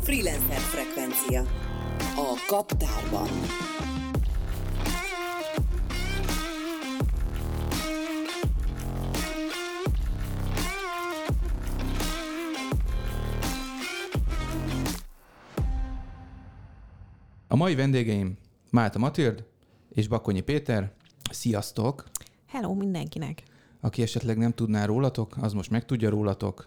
[0.00, 1.42] Freelancer frekvencia.
[2.16, 3.28] A kaptárban.
[17.48, 18.38] A mai vendégeim
[18.70, 19.51] Málta Matild
[19.94, 20.92] és Bakonyi Péter.
[21.30, 22.04] Sziasztok!
[22.46, 23.42] Hello mindenkinek!
[23.80, 26.66] Aki esetleg nem tudná rólatok, az most megtudja rólatok.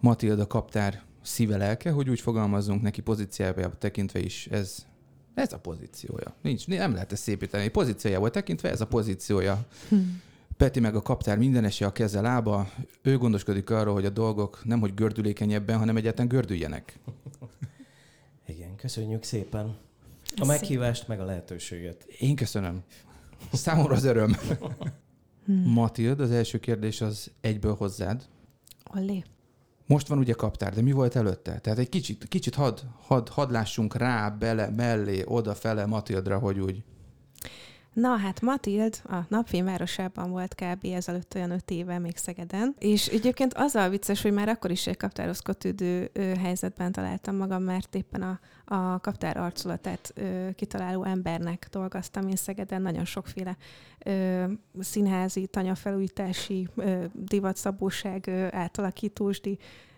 [0.00, 4.86] Matilda kaptár szíve lelke, hogy úgy fogalmazzunk neki pozíciájába tekintve is, ez,
[5.34, 6.34] ez a pozíciója.
[6.42, 7.68] Nincs, nem lehet ezt szépíteni.
[7.68, 9.66] Pozíciójából tekintve ez a pozíciója.
[10.56, 12.70] Peti meg a kaptár mindenese a keze lába,
[13.02, 16.98] ő gondoskodik arról, hogy a dolgok nem hogy gördülékenyebben, hanem egyáltalán gördüljenek.
[18.46, 19.76] Igen, köszönjük szépen
[20.40, 22.02] a meghívást, meg a lehetőséget.
[22.02, 22.82] Én köszönöm.
[23.52, 24.36] Számomra az öröm.
[25.64, 28.22] Matild, az első kérdés az egyből hozzád.
[28.96, 29.22] Olé.
[29.86, 31.58] Most van ugye kaptár, de mi volt előtte?
[31.58, 36.82] Tehát egy kicsit, kicsit had, had, had lássunk rá, bele, mellé, oda-fele Matildra, hogy úgy.
[37.94, 40.84] Na hát Matild a napfényvárosában volt kb.
[40.84, 44.86] ezelőtt olyan öt éve még Szegeden, és egyébként az a vicces, hogy már akkor is
[44.86, 48.40] egy kaptáros kötődő helyzetben találtam magam, mert éppen a,
[48.74, 53.56] a kaptár arculatát ö, kitaláló embernek dolgoztam én Szegeden, nagyon sokféle
[54.04, 54.44] ö,
[54.80, 58.46] színházi, tanyafelújítási, ö, divatszabóság ö,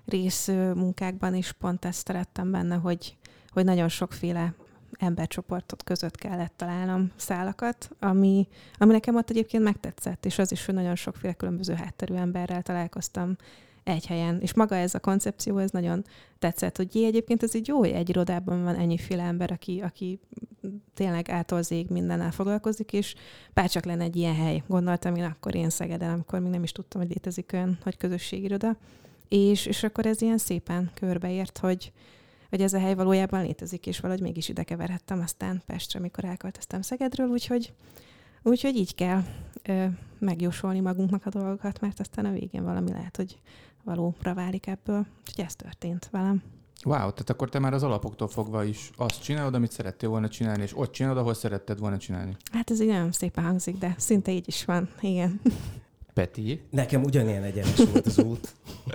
[0.04, 3.16] rész ö, munkákban is pont ezt szerettem benne, hogy,
[3.52, 4.54] hogy nagyon sokféle
[4.98, 10.74] embercsoportot között kellett találnom szálakat, ami, ami nekem ott egyébként megtetszett, és az is, hogy
[10.74, 13.36] nagyon sokféle különböző hátterű emberrel találkoztam
[13.86, 14.40] egy helyen.
[14.40, 16.04] És maga ez a koncepció, ez nagyon
[16.38, 20.20] tetszett, hogy jé, egyébként ez így jó, hogy egy irodában van ennyiféle ember, aki, aki
[20.94, 23.14] tényleg ától zég mindennel foglalkozik, és
[23.54, 27.00] bárcsak lenne egy ilyen hely, gondoltam én akkor én Szegeden, amikor még nem is tudtam,
[27.00, 28.76] hogy létezik olyan, hogy közösségiroda.
[29.28, 31.92] És, és akkor ez ilyen szépen körbeért, hogy,
[32.48, 36.82] hogy ez a hely valójában létezik, és valahogy mégis ide keverhettem aztán Pestre, amikor elköltöztem
[36.82, 37.72] Szegedről, úgyhogy,
[38.42, 39.22] úgyhogy így kell
[39.62, 39.86] ö,
[40.18, 43.38] megjósolni magunknak a dolgokat, mert aztán a végén valami lehet, hogy
[43.84, 45.06] valóra válik ebből.
[45.26, 46.42] Úgyhogy ez történt velem.
[46.84, 50.62] Wow, tehát akkor te már az alapoktól fogva is azt csinálod, amit szerettél volna csinálni,
[50.62, 52.36] és ott csinálod, ahol szeretted volna csinálni.
[52.52, 55.40] Hát ez így nagyon szépen hangzik, de szinte így is van, igen.
[56.16, 56.60] Peti?
[56.70, 58.54] Nekem ugyanilyen egyenes volt az út.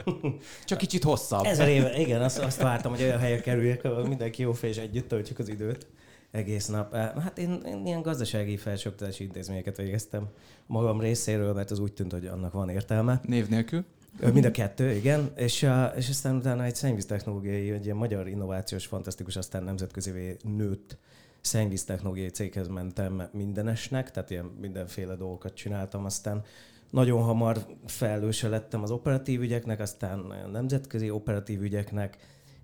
[0.65, 1.45] Csak kicsit hosszabb.
[1.45, 5.07] Ezer éve, igen, azt, azt vártam, hogy olyan helyre kerüljek, ahol mindenki jó és együtt
[5.07, 5.87] töltjük az időt
[6.31, 6.95] egész nap.
[6.95, 10.27] Hát én, én ilyen gazdasági felsőoktatási intézményeket végeztem
[10.65, 13.21] magam részéről, mert az úgy tűnt, hogy annak van értelme.
[13.23, 13.85] Név nélkül?
[14.33, 15.31] Mind a kettő, igen.
[15.35, 20.97] És, a, és aztán utána egy szennyvíztechnológiai, egy ilyen magyar innovációs, fantasztikus, aztán nemzetközi nőtt
[21.41, 26.43] szennyvíztechnológiai céghez mentem mindenesnek, tehát ilyen mindenféle dolgokat csináltam, aztán
[26.91, 32.17] nagyon hamar felelőse lettem az operatív ügyeknek, aztán a nemzetközi operatív ügyeknek,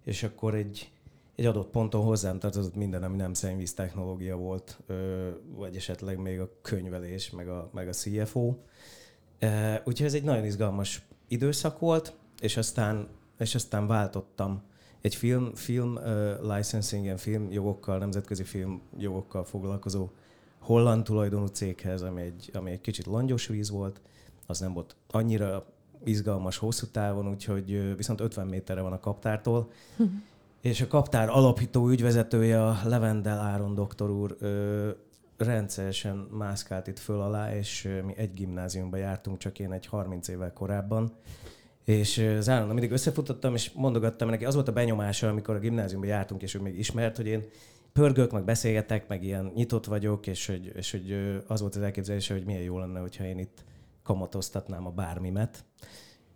[0.03, 0.91] és akkor egy,
[1.35, 4.79] egy adott ponton hozzám tartozott minden, ami nem szennyvíz technológia volt,
[5.55, 8.55] vagy esetleg még a könyvelés, meg a, meg a CFO.
[9.83, 13.07] Úgyhogy ez egy nagyon izgalmas időszak volt, és aztán,
[13.39, 14.63] és aztán váltottam
[15.01, 20.09] egy film, film uh, licensingen, film jogokkal, nemzetközi film jogokkal foglalkozó
[20.59, 24.01] holland tulajdonú céghez, ami egy, ami egy kicsit langyos víz volt,
[24.47, 25.65] az nem volt annyira
[26.03, 29.71] izgalmas hosszú távon, úgyhogy viszont 50 méterre van a kaptártól,
[30.61, 34.89] és a kaptár alapító ügyvezetője, a Levendel Áron doktor úr ö,
[35.37, 40.53] rendszeresen mászkált itt föl alá, és mi egy gimnáziumba jártunk, csak én egy 30 évvel
[40.53, 41.11] korábban.
[41.83, 46.07] És az állandóan mindig összefutottam, és mondogattam neki, az volt a benyomása, amikor a gimnáziumba
[46.07, 47.43] jártunk, és ő még ismert, hogy én
[47.93, 52.33] pörgök, meg beszélgetek, meg ilyen nyitott vagyok, és hogy, és hogy az volt az elképzelése,
[52.33, 53.63] hogy milyen jó lenne, hogyha én itt
[54.07, 55.63] kamatoztatnám a bármimet.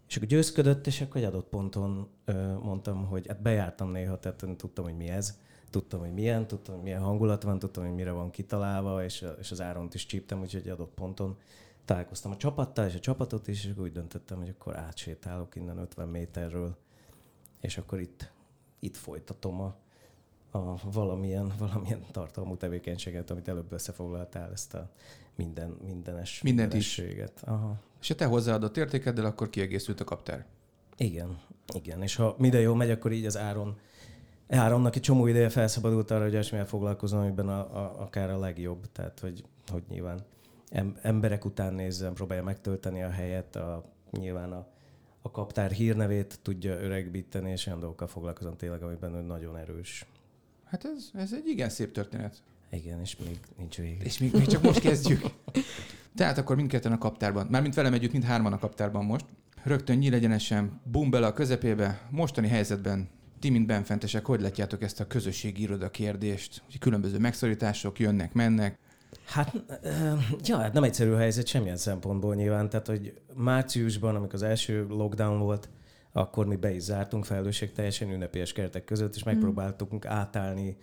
[0.07, 4.45] És akkor győzködött, és akkor egy adott ponton ö, mondtam, hogy hát bejártam néha, tehát
[4.57, 5.37] tudtam, hogy mi ez,
[5.69, 9.51] tudtam, hogy milyen, tudtam, hogy milyen hangulat van, tudtam, hogy mire van kitalálva, és, és
[9.51, 11.37] az áront is csíptem, úgyhogy egy adott ponton
[11.85, 16.07] találkoztam a csapattal, és a csapatot is, és úgy döntöttem, hogy akkor átsétálok innen 50
[16.07, 16.77] méterről,
[17.59, 18.31] és akkor itt,
[18.79, 19.75] itt folytatom a,
[20.57, 24.89] a valamilyen, valamilyen tartalmú tevékenységet, amit előbb összefoglaltál, ezt a
[25.35, 27.01] minden, mindenes Mindent is.
[27.41, 27.79] Aha.
[28.01, 30.45] És ha te hozzáadott értékeddel, akkor kiegészült a kaptár.
[30.97, 31.39] Igen,
[31.73, 32.01] igen.
[32.01, 33.77] És ha minden jól megy, akkor így az áron
[34.57, 38.91] Áronnak egy csomó ideje felszabadult arra, hogy olyasmivel foglalkozom, amiben a, a, akár a legjobb.
[38.91, 40.19] Tehát, hogy, hogy nyilván
[40.69, 44.67] em, emberek után nézzem, próbálja megtölteni a helyet, a, nyilván a,
[45.21, 50.05] a kaptár hírnevét tudja öregbíteni, és olyan dolgokkal foglalkozom tényleg, amiben ő nagyon erős.
[50.65, 52.43] Hát ez, ez egy igen szép történet.
[52.71, 54.03] Igen, és még nincs vége.
[54.03, 55.21] És még, még csak most kezdjük.
[56.15, 59.25] Tehát akkor mindketten a kaptárban, mármint velem együtt, mind hárman a kaptárban most.
[59.63, 62.07] Rögtön nyílegyenesen, bum bele a közepébe.
[62.09, 63.09] Mostani helyzetben
[63.39, 66.61] ti, mint benfentesek, hogy látjátok ezt a közösségi iroda kérdést?
[66.65, 68.79] Hogy különböző megszorítások jönnek, mennek.
[69.25, 69.63] Hát,
[70.43, 72.69] ja, hát nem egyszerű helyzet semmilyen szempontból nyilván.
[72.69, 75.69] Tehát, hogy márciusban, amikor az első lockdown volt,
[76.11, 80.77] akkor mi be is zártunk felelősség teljesen ünnepélyes keretek között, és megpróbáltunk átállni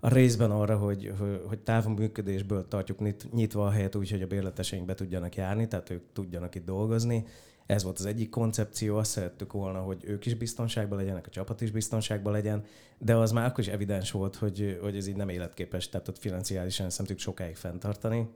[0.00, 1.12] a részben arra, hogy,
[1.46, 6.02] hogy távműködésből tartjuk nyitva a helyet úgy, hogy a bérleteseink be tudjanak járni, tehát ők
[6.12, 7.26] tudjanak itt dolgozni.
[7.66, 11.60] Ez volt az egyik koncepció, azt szerettük volna, hogy ők is biztonságban legyenek, a csapat
[11.60, 12.64] is biztonságban legyen,
[12.98, 16.18] de az már akkor is evidens volt, hogy, hogy ez így nem életképes, tehát ott
[16.18, 18.28] financiálisan nem tudjuk sokáig fenntartani.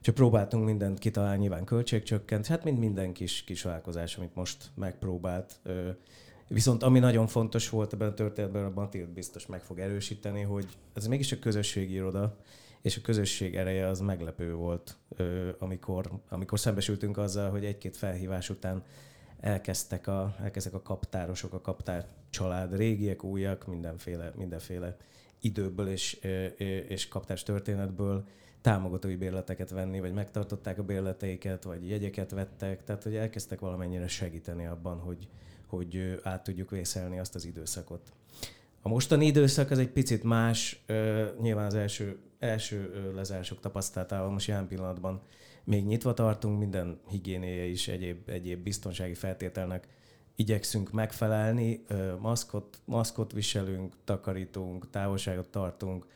[0.00, 5.60] Csak próbáltunk mindent kitalálni, nyilván költségcsökkent, hát mind minden kis, kis vállalkozás, amit most megpróbált.
[6.52, 10.66] Viszont ami nagyon fontos volt ebben a történetben, a Matild biztos meg fog erősíteni, hogy
[10.94, 12.36] ez mégis a közösségi iroda,
[12.82, 14.96] és a közösség ereje az meglepő volt,
[15.58, 18.82] amikor, amikor szembesültünk azzal, hogy egy-két felhívás után
[19.40, 24.96] elkezdtek a, elkezdtek a kaptárosok, a kaptár család, régiek, újak, mindenféle, mindenféle
[25.40, 26.12] időből és,
[26.88, 28.24] és kaptárs történetből
[28.60, 34.66] támogatói bérleteket venni, vagy megtartották a bérleteiket, vagy jegyeket vettek, tehát hogy elkezdtek valamennyire segíteni
[34.66, 35.28] abban, hogy,
[35.70, 38.12] hogy át tudjuk vészelni azt az időszakot.
[38.82, 40.84] A mostani időszak az egy picit más,
[41.40, 45.22] nyilván az első, első lezárások tapasztalatával most jelen pillanatban
[45.64, 49.88] még nyitva tartunk, minden higiénéje is egyéb, egyéb biztonsági feltételnek
[50.36, 51.84] igyekszünk megfelelni,
[52.18, 56.06] maszkot, maszkot viselünk, takarítunk, távolságot tartunk,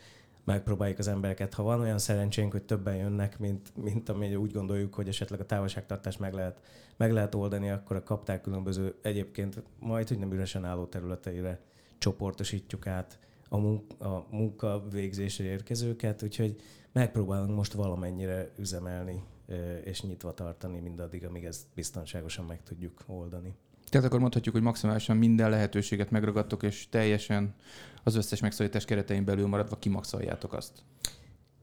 [0.44, 1.55] megpróbáljuk az embereket.
[1.55, 5.46] Ha van olyan szerencsénk, hogy többen jönnek, mint, mint ami úgy gondoljuk, hogy esetleg a
[5.46, 6.61] távolságtartást meg lehet,
[6.96, 11.61] meg lehet oldani, akkor a kapták különböző egyébként majd, hogy nem üresen álló területeire
[11.99, 13.19] csoportosítjuk át
[13.49, 16.61] a, munka, a munka végzésre érkezőket, úgyhogy
[16.93, 19.23] megpróbálunk most valamennyire üzemelni
[19.85, 23.55] és nyitva tartani mindaddig, amíg ezt biztonságosan meg tudjuk oldani.
[23.94, 27.55] Tehát akkor mondhatjuk, hogy maximálisan minden lehetőséget megragadtok, és teljesen
[28.02, 30.73] az összes megszorítás keretein belül maradva kimaxoljátok azt.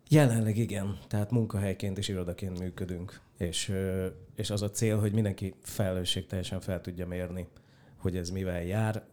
[0.10, 3.74] Jelenleg igen, tehát munkahelyként és irodaként működünk, és,
[4.36, 7.48] és az a cél, hogy mindenki felelősség teljesen fel tudja mérni,
[7.98, 9.04] hogy ez mivel jár.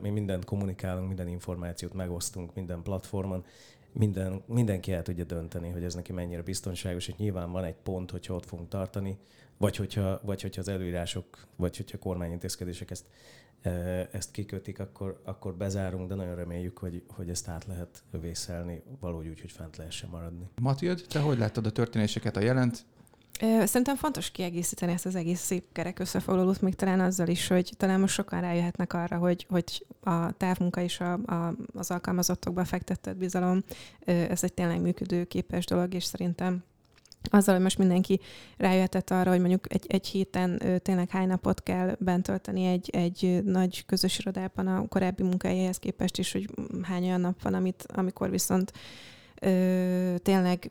[0.00, 3.44] Mi mindent kommunikálunk, minden információt megosztunk minden platformon,
[3.92, 8.10] minden, mindenki el tudja dönteni, hogy ez neki mennyire biztonságos, és nyilván van egy pont,
[8.10, 9.18] hogyha ott fogunk tartani,
[9.58, 13.04] vagy hogyha, vagy hogyha az előírások, vagy hogyha kormányintézkedések ezt,
[13.62, 13.70] e,
[14.12, 19.28] ezt kikötik, akkor, akkor bezárunk, de nagyon reméljük, hogy, hogy ezt át lehet vészelni valahogy
[19.28, 20.48] úgy, hogy fent lehessen maradni.
[20.60, 22.86] Matild, te hogy láttad a történéseket, a jelent?
[23.64, 28.00] Szerintem fontos kiegészíteni ezt az egész szép kerek összefoglalót, még talán azzal is, hogy talán
[28.00, 33.62] most sokan rájöhetnek arra, hogy, hogy a távmunka és a, a, az alkalmazottokba fektetett bizalom,
[34.04, 36.64] ez egy tényleg működő képes dolog, és szerintem
[37.30, 38.20] azzal, hogy most mindenki
[38.56, 42.90] rájöhetett arra, hogy mondjuk egy, egy héten ö, tényleg hány napot kell bent tölteni egy,
[42.90, 46.48] egy nagy közös irodában a korábbi munkahelyhez képest is, hogy
[46.82, 48.72] hány olyan nap van, amit, amikor viszont
[49.40, 50.70] ö, tényleg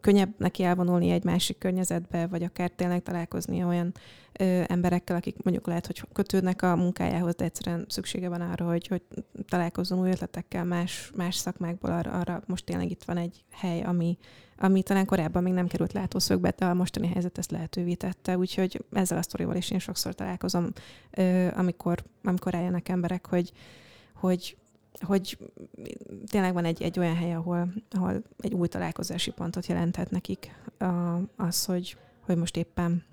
[0.00, 3.92] könnyebb neki elvonulni egy másik környezetbe, vagy akár tényleg találkozni olyan
[4.32, 8.86] ö, emberekkel, akik mondjuk lehet, hogy kötődnek a munkájához, de egyszerűen szüksége van arra, hogy,
[8.86, 9.02] hogy
[9.48, 11.90] találkozzon új ötletekkel más, más szakmákból.
[11.90, 14.18] Arra, arra most tényleg itt van egy hely, ami,
[14.58, 18.38] ami talán korábban még nem került látószögbe, de a mostani helyzet ezt lehetővé tette.
[18.38, 20.72] Úgyhogy ezzel a sztorival is én sokszor találkozom,
[21.10, 23.52] ö, amikor, amikor eljönnek emberek, hogy,
[24.14, 24.56] hogy
[25.00, 25.38] hogy
[26.26, 30.54] tényleg van egy, egy olyan hely, ahol, ahol egy új találkozási pontot jelenthet nekik
[31.36, 33.04] az, hogy, hogy most éppen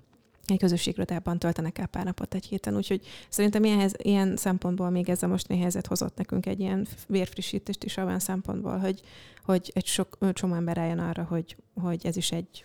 [0.46, 2.76] egy közösségrodában töltenek el pár napot egy héten.
[2.76, 7.84] Úgyhogy szerintem ilyen, ilyen szempontból még ez a mostani helyzet hozott nekünk egy ilyen vérfrissítést
[7.84, 9.00] is olyan szempontból, hogy,
[9.44, 12.64] hogy egy sok csomó ember álljon arra, hogy, hogy ez is egy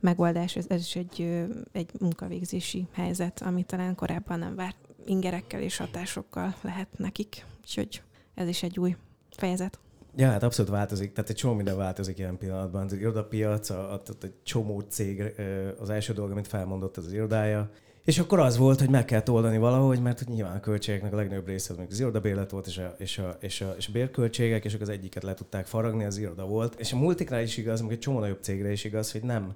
[0.00, 5.76] megoldás, ez, ez is egy, egy munkavégzési helyzet, ami talán korábban nem várt ingerekkel és
[5.76, 7.44] hatásokkal lehet nekik.
[7.60, 8.02] Úgyhogy
[8.34, 8.96] ez is egy új
[9.30, 9.78] fejezet.
[10.16, 11.12] Ja, hát abszolút változik.
[11.12, 12.84] Tehát egy csomó minden változik ilyen pillanatban.
[12.84, 15.34] Az irodapiac, a, a, egy csomó cég,
[15.80, 17.70] az első dolog, amit felmondott, az, az irodája.
[18.04, 21.16] És akkor az volt, hogy meg kell oldani valahogy, mert hogy nyilván a költségeknek a
[21.16, 23.92] legnagyobb része az még az irodabérlet volt, és a, és, a, és, a, és a
[23.92, 26.80] bérköltségek, és akkor az egyiket le tudták faragni, az iroda volt.
[26.80, 29.54] És a multiknál is igaz, meg egy csomó nagyobb cégre is igaz, hogy nem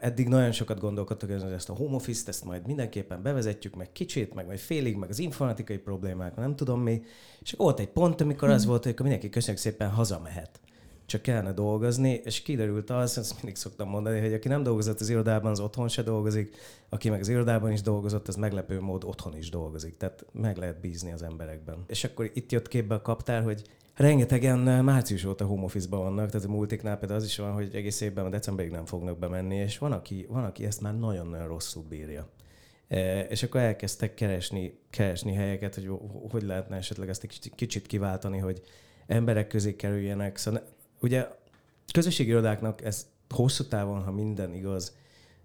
[0.00, 4.34] Eddig nagyon sokat gondolkodtak, hogy ezt a home office-t, ezt majd mindenképpen bevezetjük, meg kicsit,
[4.34, 7.02] meg majd félig, meg az informatikai problémák, nem tudom mi.
[7.40, 8.70] És volt egy pont, amikor az hmm.
[8.70, 10.60] volt, hogy mindenki köszönjük szépen hazamehet
[11.06, 15.08] csak kellene dolgozni, és kiderült az, ezt mindig szoktam mondani, hogy aki nem dolgozott az
[15.08, 16.56] irodában, az otthon se dolgozik,
[16.88, 19.96] aki meg az irodában is dolgozott, az meglepő mód otthon is dolgozik.
[19.96, 21.84] Tehát meg lehet bízni az emberekben.
[21.86, 23.62] És akkor itt jött képbe a kaptár, hogy
[23.94, 28.00] rengetegen március óta home office-ban vannak, tehát a multiknál például az is van, hogy egész
[28.00, 31.84] évben a decemberig nem fognak bemenni, és van, aki, van, aki ezt már nagyon-nagyon rosszul
[31.88, 32.28] bírja.
[32.88, 35.90] E, és akkor elkezdtek keresni, keresni helyeket, hogy
[36.30, 38.62] hogy lehetne esetleg ezt egy kicsit kiváltani, hogy
[39.06, 40.36] emberek közé kerüljenek.
[40.36, 40.62] Szóval
[41.00, 41.26] ugye
[41.92, 44.96] közösségi irodáknak ez hosszú távon, ha minden igaz,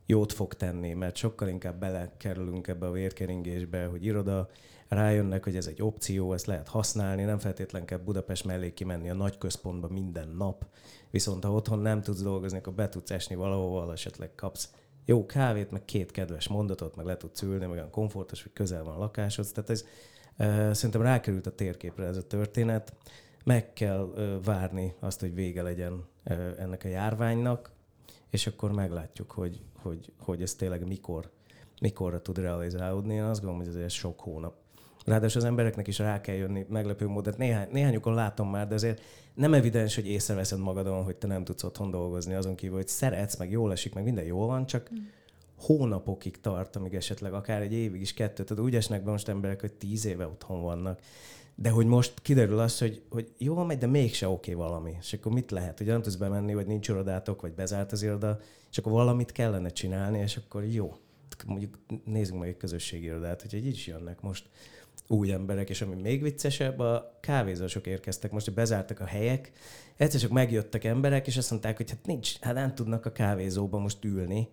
[0.05, 4.49] jót fog tenni, mert sokkal inkább belekerülünk ebbe a vérkeringésbe, hogy iroda,
[4.87, 9.13] rájönnek, hogy ez egy opció, ezt lehet használni, nem feltétlen kell Budapest mellé kimenni a
[9.13, 10.65] nagy központba minden nap,
[11.09, 14.71] viszont ha otthon nem tudsz dolgozni, akkor be tudsz esni valahova, esetleg kapsz
[15.05, 18.83] jó kávét, meg két kedves mondatot, meg le tudsz ülni, meg olyan komfortos, hogy közel
[18.83, 19.51] van a lakáshoz.
[19.51, 19.85] Tehát ez
[20.77, 22.93] szerintem rákerült a térképre ez a történet.
[23.43, 24.13] Meg kell
[24.43, 26.05] várni azt, hogy vége legyen
[26.57, 27.71] ennek a járványnak,
[28.29, 31.29] és akkor meglátjuk, hogy, hogy, hogy ez tényleg mikor,
[31.81, 33.13] mikorra tud realizálódni.
[33.13, 34.55] Én azt gondolom, hogy ez sok hónap.
[35.07, 37.33] Ráadásul az embereknek is rá kell jönni meglepő módon.
[37.37, 39.01] Néhány, néhányukon látom már, de azért
[39.33, 43.37] nem evidens, hogy észreveszed magadon, hogy te nem tudsz otthon dolgozni, azon kívül, hogy szeretsz,
[43.37, 44.97] meg jól esik, meg minden jól van, csak mm.
[45.57, 48.43] hónapokig tart, amíg esetleg akár egy évig is kettő.
[48.43, 50.99] Tehát úgy esnek be most emberek, hogy tíz éve otthon vannak.
[51.55, 54.95] De hogy most kiderül az, hogy, hogy jó megy, de mégse oké okay valami.
[54.99, 55.79] És akkor mit lehet?
[55.79, 58.39] Ugye nem tudsz bemenni, vagy nincs irodátok, vagy bezárt az iroda,
[58.71, 60.97] és akkor valamit kellene csinálni, és akkor jó.
[61.45, 64.49] Mondjuk nézzünk meg egy közösségi irodát, hogy így is jönnek most
[65.07, 68.31] új emberek, és ami még viccesebb, a kávézósok érkeztek.
[68.31, 69.51] Most bezártak a helyek,
[69.95, 73.79] egyszer csak megjöttek emberek, és azt mondták, hogy hát nincs, hát nem tudnak a kávézóba
[73.79, 74.49] most ülni,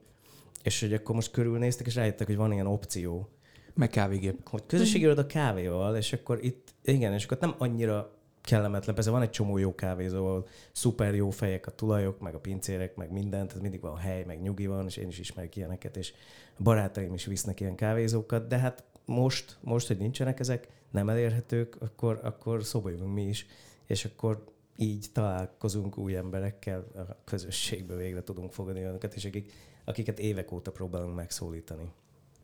[0.63, 3.29] és hogy akkor most körülnéztek, és rájöttek, hogy van ilyen opció.
[3.75, 4.49] Meg kávégép.
[4.49, 8.95] Hogy közösségi a kávéval, és akkor itt, igen, és akkor nem annyira kellemetlen.
[8.95, 12.97] Persze van egy csomó jó kávézó, ahol szuper jó fejek a tulajok, meg a pincérek,
[12.97, 16.13] meg mindent, tehát mindig van hely, meg nyugi van, és én is ismerek ilyeneket, és
[16.59, 22.21] barátaim is visznek ilyen kávézókat, de hát most, most, hogy nincsenek ezek, nem elérhetők, akkor,
[22.23, 23.47] akkor szóba jövünk mi is,
[23.87, 24.45] és akkor
[24.77, 29.53] így találkozunk új emberekkel, a közösségbe végre tudunk fogadni önöket, és akik,
[29.85, 31.93] akiket évek óta próbálunk megszólítani.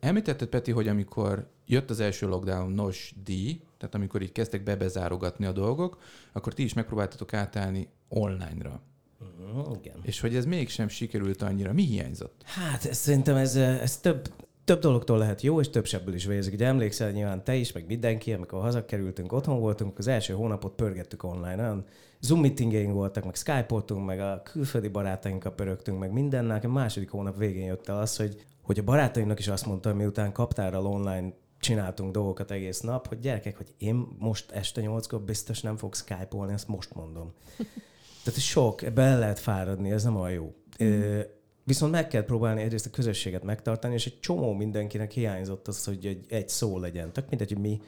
[0.00, 5.46] Említetted, Peti, hogy amikor jött az első lockdown nos díj, tehát amikor így kezdtek bebezárogatni
[5.46, 5.98] a dolgok,
[6.32, 8.82] akkor ti is megpróbáltatok átállni online-ra.
[9.20, 9.96] Uh, igen.
[10.02, 11.72] És hogy ez mégsem sikerült annyira.
[11.72, 12.42] Mi hiányzott?
[12.44, 14.32] Hát ez, szerintem ez, ez több,
[14.70, 16.52] több dologtól lehet jó, és több sebből is vérzik.
[16.52, 21.24] Ugye emlékszel nyilván te is, meg mindenki, amikor hazakerültünk, otthon voltunk, az első hónapot pörgettük
[21.24, 21.62] online.
[21.62, 21.84] Olyan
[22.20, 26.60] Zoom meetingeink voltak, meg Skype-oltunk, meg a külföldi barátainkkal pörögtünk, meg mindennel.
[26.62, 30.32] A második hónap végén jött el az, hogy, hogy a barátainknak is azt mondta, miután
[30.32, 35.76] kaptárral online csináltunk dolgokat egész nap, hogy gyerekek, hogy én most este nyolckor biztos nem
[35.76, 37.32] fog Skype-olni, ezt most mondom.
[38.24, 40.54] Tehát sok, ebbe el lehet fáradni, ez nem olyan jó.
[40.84, 41.20] Mm.
[41.64, 46.06] Viszont meg kell próbálni egyrészt a közösséget megtartani, és egy csomó mindenkinek hiányzott az, hogy
[46.06, 47.12] egy, egy szó legyen.
[47.12, 47.80] Tehát mindegy, hogy mi,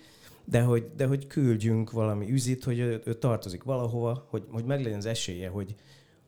[0.45, 4.99] de hogy, de hogy küldjünk valami üzit, hogy ő, ő tartozik valahova, hogy, hogy meglegyen
[4.99, 5.75] az esélye, hogy,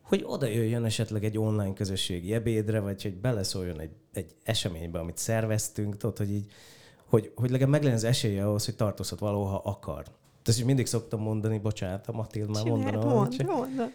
[0.02, 5.16] hogy oda jöjjön esetleg egy online közösségi ebédre, vagy hogy beleszóljon egy, egy eseménybe, amit
[5.16, 6.52] szerveztünk, tudod, hogy így,
[7.06, 10.04] hogy, hogy legalább meglegyen az esélye ahhoz, hogy tartozhat valahol, ha akar.
[10.46, 13.08] Is mindig szoktam mondani, bocsánat, a Matild már mondanom.
[13.08, 13.92] Mond, mond.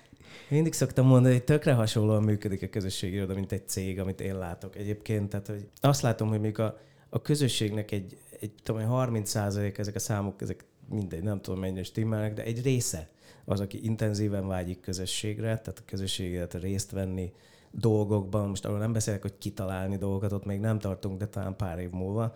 [0.50, 4.38] Mindig szoktam mondani, hogy tökre hasonlóan működik a közösségi iroda, mint egy cég, amit én
[4.38, 5.30] látok egyébként.
[5.30, 6.78] Tehát, hogy azt látom, hogy még a,
[7.10, 11.84] a közösségnek egy, egy tudom, 30 százalék, ezek a számok, ezek mindegy, nem tudom mennyire
[11.84, 13.10] stimmelnek, de egy része
[13.46, 17.34] az, aki intenzíven vágyik közösségre, tehát a közösséget részt venni
[17.72, 21.80] dolgokban, most arról nem beszélek, hogy kitalálni dolgokat, ott még nem tartunk, de talán pár
[21.80, 22.36] év múlva,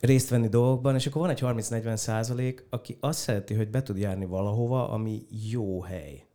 [0.00, 3.98] részt venni dolgokban, és akkor van egy 30-40 százalék, aki azt szereti, hogy be tud
[3.98, 6.27] járni valahova, ami jó hely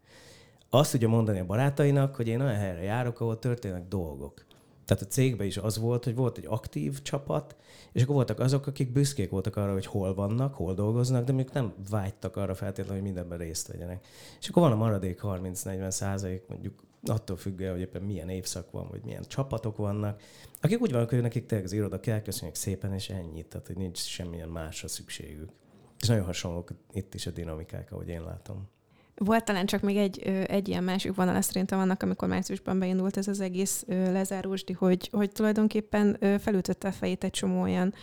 [0.80, 4.46] azt tudja mondani a barátainak, hogy én olyan helyre járok, ahol történnek dolgok.
[4.86, 7.56] Tehát a cégben is az volt, hogy volt egy aktív csapat,
[7.92, 11.50] és akkor voltak azok, akik büszkék voltak arra, hogy hol vannak, hol dolgoznak, de még
[11.54, 14.06] nem vágytak arra feltétlenül, hogy mindenben részt vegyenek.
[14.40, 18.88] És akkor van a maradék 30-40 százalék, mondjuk attól függően, hogy éppen milyen évszak van,
[18.90, 20.22] vagy milyen csapatok vannak,
[20.62, 23.78] akik úgy vannak, hogy nekik tényleg az iroda kell, köszönjük szépen, és ennyit, tehát hogy
[23.78, 25.50] nincs semmilyen másra szükségük.
[26.00, 28.68] És nagyon hasonlók itt is a dinamikák, ahogy én látom.
[29.16, 33.28] Volt talán csak még egy, egy ilyen másik vonal szerintem annak, amikor márciusban beindult ez
[33.28, 37.94] az egész lezárósdi, hogy, hogy tulajdonképpen felütötte a fejét egy csomó olyan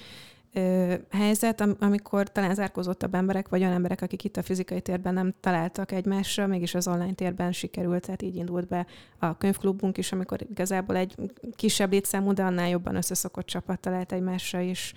[1.11, 5.35] helyzet, am- amikor talán zárkózottabb emberek, vagy olyan emberek, akik itt a fizikai térben nem
[5.41, 8.87] találtak egymásra, mégis az online térben sikerült, tehát így indult be
[9.19, 11.15] a könyvklubunk is, amikor igazából egy
[11.57, 14.93] kisebb létszámú, de annál jobban összeszokott csapat talált egymásra, és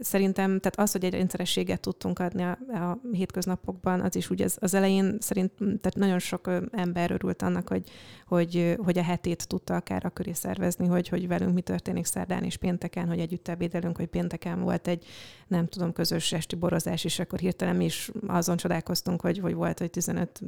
[0.00, 4.56] Szerintem, tehát az, hogy egy rendszerességet tudtunk adni a, a hétköznapokban, az is úgy az,
[4.60, 7.90] az elején szerint, tehát nagyon sok ember örült annak, hogy,
[8.26, 12.44] hogy, hogy a hetét tudta akár a köré szervezni, hogy, hogy velünk mi történik szerdán
[12.44, 15.04] és pénteken, hogy együtt ebédelünk, hogy pénteken volt egy,
[15.46, 19.78] nem tudom, közös esti borozás, és akkor hirtelen mi is azon csodálkoztunk, hogy, hogy volt,
[19.78, 20.40] hogy 15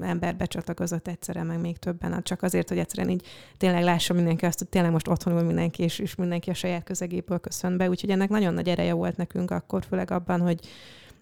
[0.00, 4.58] ember becsatlakozott egyszerre, meg még többen, csak azért, hogy egyszerűen így tényleg lássa mindenki azt,
[4.58, 7.88] hogy tényleg most otthon ül mindenki, és, és mindenki a saját közegéből köszön be.
[7.88, 10.60] Úgyhogy ennek nagyon nagy ereje volt nekünk akkor, főleg abban, hogy,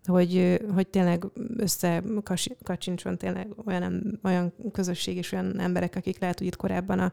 [0.04, 1.24] hogy, hogy tényleg
[1.56, 7.12] összekacsincson tényleg olyan, olyan közösség és olyan emberek, akik lehet, hogy itt korábban a,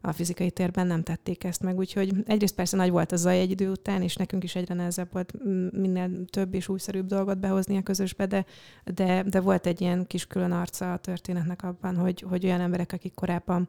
[0.00, 1.78] a fizikai térben nem tették ezt meg.
[1.78, 5.12] Úgyhogy egyrészt persze nagy volt a zaj egy idő után, és nekünk is egyre nehezebb
[5.12, 5.34] volt
[5.72, 8.44] minél több és újszerűbb dolgot behozni a közösbe, de,
[8.84, 12.92] de, de volt egy ilyen kis külön arca a történetnek abban, hogy, hogy olyan emberek,
[12.92, 13.68] akik korábban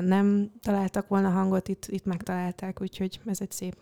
[0.00, 3.76] nem találtak volna hangot, itt, itt megtalálták, úgyhogy ez egy szép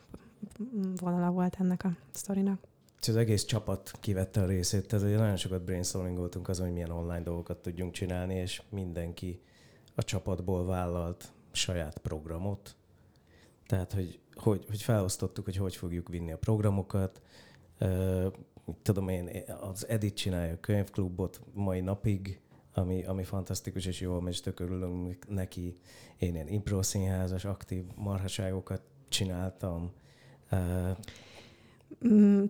[0.97, 2.61] vonala volt ennek a sztorinak.
[3.01, 7.59] Az egész csapat kivette a részét, tehát nagyon sokat brainstormingoltunk azon, hogy milyen online dolgokat
[7.63, 9.41] tudjunk csinálni, és mindenki
[9.95, 12.77] a csapatból vállalt saját programot.
[13.67, 17.23] Tehát, hogy, hogy, hogy felosztottuk, hogy hogy fogjuk vinni a programokat.
[17.81, 18.27] Uh,
[18.83, 19.31] tudom én,
[19.61, 22.41] az Edit csinálja a könyvklubot mai napig,
[22.75, 25.77] ami, ami fantasztikus és jó, és tök örülünk neki.
[26.17, 29.93] Én ilyen impro színházas, aktív marhaságokat csináltam.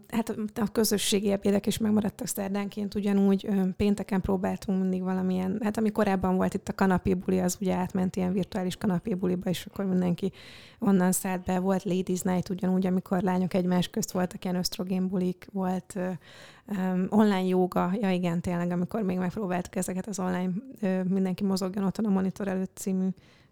[0.08, 6.36] Hát a közösségi ebédek is megmaradtak szerdánként, ugyanúgy pénteken próbáltunk mindig valamilyen, hát ami korábban
[6.36, 10.32] volt itt a kanapébuli, az ugye átment ilyen virtuális kanapébuliba, és akkor mindenki
[10.78, 11.58] onnan szállt be.
[11.58, 15.98] Volt Ladies Night ugyanúgy, amikor lányok egymás közt voltak, ilyen ösztrogénbulik, volt
[17.08, 20.52] online joga, ja igen, tényleg, amikor még megpróbáltuk ezeket az online,
[21.08, 23.08] mindenki mozogjon otthon a monitor előtt című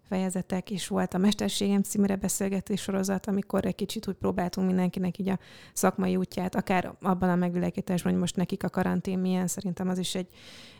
[0.09, 5.29] fejezetek, és volt a Mesterségem címre beszélgetés sorozat, amikor egy kicsit úgy próbáltunk mindenkinek így
[5.29, 5.39] a
[5.73, 10.15] szakmai útját, akár abban a megvilágításban, hogy most nekik a karantén milyen, szerintem az is
[10.15, 10.27] egy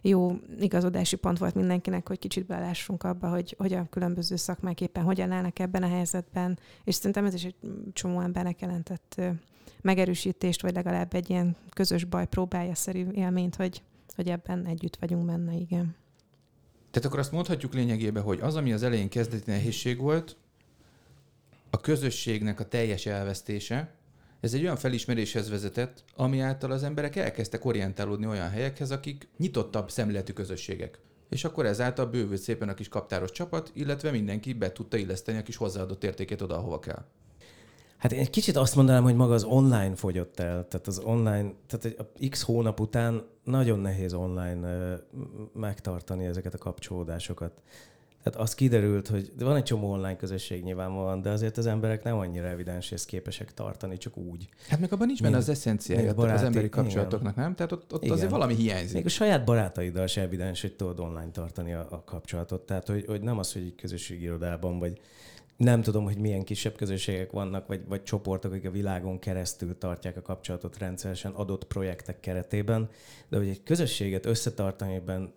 [0.02, 5.04] jó igazodási pont volt mindenkinek, hogy kicsit belássunk abba, hogy, hogy a különböző szakmák éppen
[5.04, 7.56] hogyan állnak ebben a helyzetben, és szerintem ez is egy
[7.94, 9.22] csomó embernek jelentett
[9.82, 13.82] megerősítést, vagy legalább egy ilyen közös baj próbálja szerű élményt, hogy,
[14.16, 15.96] hogy ebben együtt vagyunk benne, igen.
[16.92, 20.36] Tehát akkor azt mondhatjuk lényegében, hogy az, ami az elején kezdeti nehézség volt,
[21.70, 23.94] a közösségnek a teljes elvesztése,
[24.40, 29.92] ez egy olyan felismeréshez vezetett, ami által az emberek elkezdtek orientálódni olyan helyekhez, akik nyitottabb
[29.92, 31.00] szemléletű közösségek.
[31.30, 35.44] És akkor ezáltal bővült szépen a kis kaptáros csapat, illetve mindenki be tudta illeszteni a
[35.44, 37.06] kis hozzáadott értékét oda, ahova kell.
[38.00, 40.68] Hát én egy kicsit azt mondanám, hogy maga az online fogyott el.
[40.68, 41.86] Tehát az online, tehát
[42.20, 45.00] egy x hónap után nagyon nehéz online
[45.54, 47.52] megtartani ezeket a kapcsolódásokat.
[48.24, 52.18] Tehát az kiderült, hogy van egy csomó online közösség nyilvánvalóan, de azért az emberek nem
[52.18, 54.50] annyira evidens, és képesek tartani, csak úgy.
[54.68, 57.44] Hát meg abban nincs benne az eszenciája az emberi kapcsolatoknak, igen.
[57.44, 57.56] nem?
[57.56, 58.96] Tehát ott, ott azért valami hiányzik.
[58.96, 62.66] Még a saját barátaiddal se evidens, hogy tudod online tartani a, a kapcsolatot.
[62.66, 65.00] Tehát, hogy, hogy nem az, hogy egy közösségi irodában, vagy
[65.60, 70.18] nem tudom, hogy milyen kisebb közösségek vannak, vagy, vagy csoportok, akik a világon keresztül tartják
[70.18, 72.90] a kapcsolatot rendszeresen adott projektek keretében,
[73.30, 75.34] de hogy egy közösséget összetartani, amiben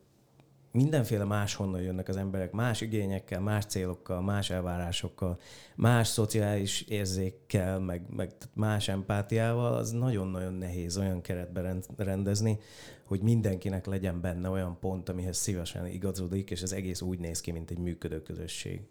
[0.73, 5.39] mindenféle máshonnan jönnek az emberek, más igényekkel, más célokkal, más elvárásokkal,
[5.77, 12.59] más szociális érzékkel, meg, meg más empátiával, az nagyon-nagyon nehéz olyan keretben rendezni,
[13.05, 17.51] hogy mindenkinek legyen benne olyan pont, amihez szívesen igazodik, és ez egész úgy néz ki,
[17.51, 18.87] mint egy működő közösség.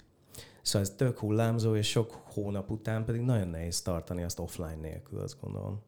[0.62, 5.20] Szóval ez tök hullámzó, és sok hónap után pedig nagyon nehéz tartani azt offline nélkül,
[5.20, 5.82] azt gondolom.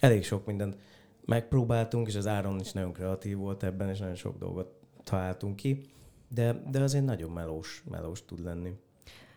[0.00, 0.76] Elég sok mindent
[1.24, 4.72] megpróbáltunk, és az Áron is nagyon kreatív volt ebben, és nagyon sok dolgot
[5.04, 5.84] találtunk ki,
[6.28, 8.72] de, de azért nagyon melós, melós tud lenni.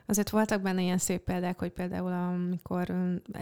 [0.05, 2.95] Azért voltak benne ilyen szép példák, hogy például amikor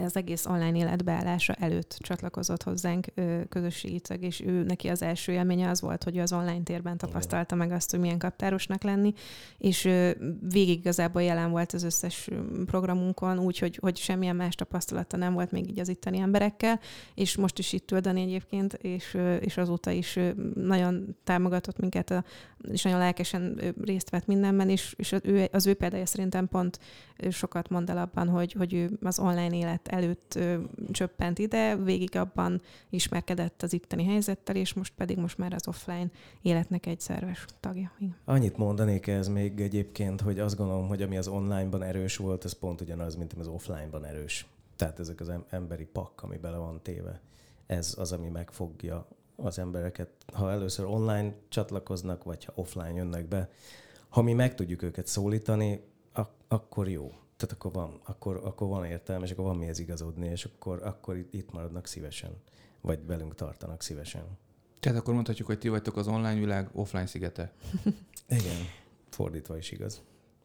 [0.06, 3.08] az egész online életbeállása előtt csatlakozott hozzánk
[3.50, 7.56] közösségi tag, és ő neki az első élménye az volt, hogy az online térben tapasztalta
[7.56, 9.14] meg azt, hogy milyen kaptárosnak lenni,
[9.58, 9.90] és
[10.52, 12.30] végig igazából jelen volt az összes
[12.66, 16.80] programunkon, úgyhogy hogy semmilyen más tapasztalata nem volt még így az itteni emberekkel,
[17.16, 20.20] és most is itt Dani egyébként, és, és azóta is
[20.56, 22.24] nagyon támogatott minket,
[22.72, 26.80] és nagyon lelkesen részt vett mindenben, és, és az ő, az ő példája szerintem pont
[27.30, 30.40] sokat mond el abban, hogy, hogy ő az online élet előtt
[30.92, 36.10] csöppent ide, végig abban ismerkedett az itteni helyzettel, és most pedig most már az offline
[36.42, 37.92] életnek egy szerves tagja.
[38.00, 38.16] Igen.
[38.26, 42.54] Annyit mondanék ez még egyébként, hogy azt gondolom, hogy ami az onlineban erős volt, az
[42.54, 44.46] pont ugyanaz, mint ami az offlineban erős.
[44.76, 47.22] Tehát ezek az emberi pak, ami bele van téve.
[47.66, 53.50] Ez az, ami megfogja az embereket, ha először online csatlakoznak, vagy ha offline jönnek be.
[54.10, 55.84] Ha mi meg tudjuk őket szólítani,
[56.48, 57.08] akkor jó.
[57.38, 61.26] Tehát akkor van, akkor, akkor van értelme, és akkor van mihez igazodni, és akkor, akkor
[61.32, 62.32] itt, maradnak szívesen.
[62.82, 64.24] Vagy velünk tartanak szívesen.
[64.80, 67.54] Tehát akkor mondhatjuk, hogy ti vagytok az online világ offline szigete.
[68.40, 68.58] Igen,
[69.10, 70.02] fordítva is igaz.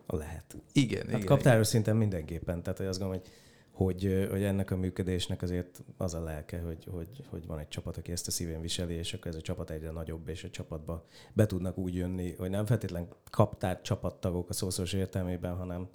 [0.07, 0.57] Lehet.
[0.73, 1.27] Igen, Hát igen.
[1.27, 2.63] kaptáros szinten mindenképpen.
[2.63, 3.33] Tehát hogy azt gondolom, hogy,
[3.77, 7.97] hogy, hogy ennek a működésnek azért az a lelke, hogy, hogy, hogy van egy csapat,
[7.97, 11.07] aki ezt a szívén viseli, és akkor ez a csapat egyre nagyobb, és a csapatba
[11.33, 15.89] be tudnak úgy jönni, hogy nem feltétlen kaptár csapattagok a szószoros értelmében, hanem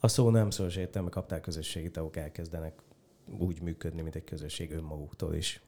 [0.00, 2.82] a szó nem szoros értelme kaptár közösségi tagok elkezdenek
[3.38, 5.62] úgy működni, mint egy közösség önmaguktól is.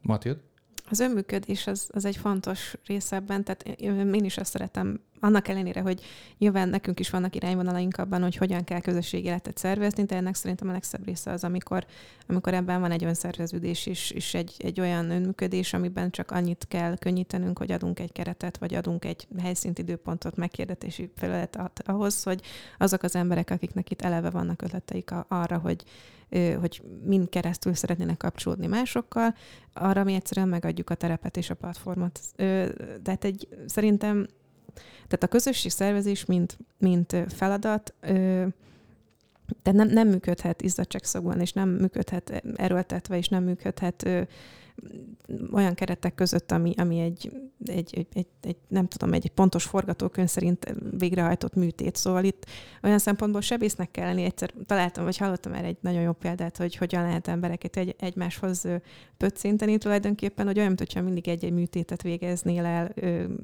[0.00, 0.40] Matilda?
[0.92, 5.80] Az önműködés az, az egy fontos része ebben, tehát én is azt szeretem, annak ellenére,
[5.80, 6.00] hogy
[6.38, 10.68] nyilván nekünk is vannak irányvonalaink abban, hogy hogyan kell közösségi életet szervezni, de ennek szerintem
[10.68, 11.86] a legszebb része az, amikor,
[12.26, 16.96] amikor ebben van egy önszerveződés is, és egy, egy olyan önműködés, amiben csak annyit kell
[16.96, 22.40] könnyítenünk, hogy adunk egy keretet, vagy adunk egy helyszínt, időpontot, megkérdetési felületet ahhoz, hogy
[22.78, 25.84] azok az emberek, akiknek itt eleve vannak ötleteik arra, hogy
[26.60, 29.34] hogy mind keresztül szeretnének kapcsolódni másokkal,
[29.72, 32.20] arra mi egyszerűen megadjuk a terepet és a platformot.
[33.02, 34.26] Tehát egy, szerintem,
[34.94, 37.94] tehát a közösségszervezés, mint, mint ö, feladat,
[39.62, 44.08] tehát nem, nem működhet izzadságszakban, és nem működhet erőltetve, és nem működhet
[45.52, 47.32] olyan keretek között, ami, ami egy,
[47.64, 51.96] egy, egy, egy, nem tudom, egy, pontos forgatókönyv szerint végrehajtott műtét.
[51.96, 52.46] Szóval itt
[52.82, 54.22] olyan szempontból sebésznek kell lenni.
[54.22, 58.68] Egyszer találtam, vagy hallottam erre egy nagyon jó példát, hogy hogyan lehet embereket egy, egymáshoz
[59.16, 62.94] pöccinteni tulajdonképpen, hogy olyan, mintha mindig egy-egy műtétet végeznél el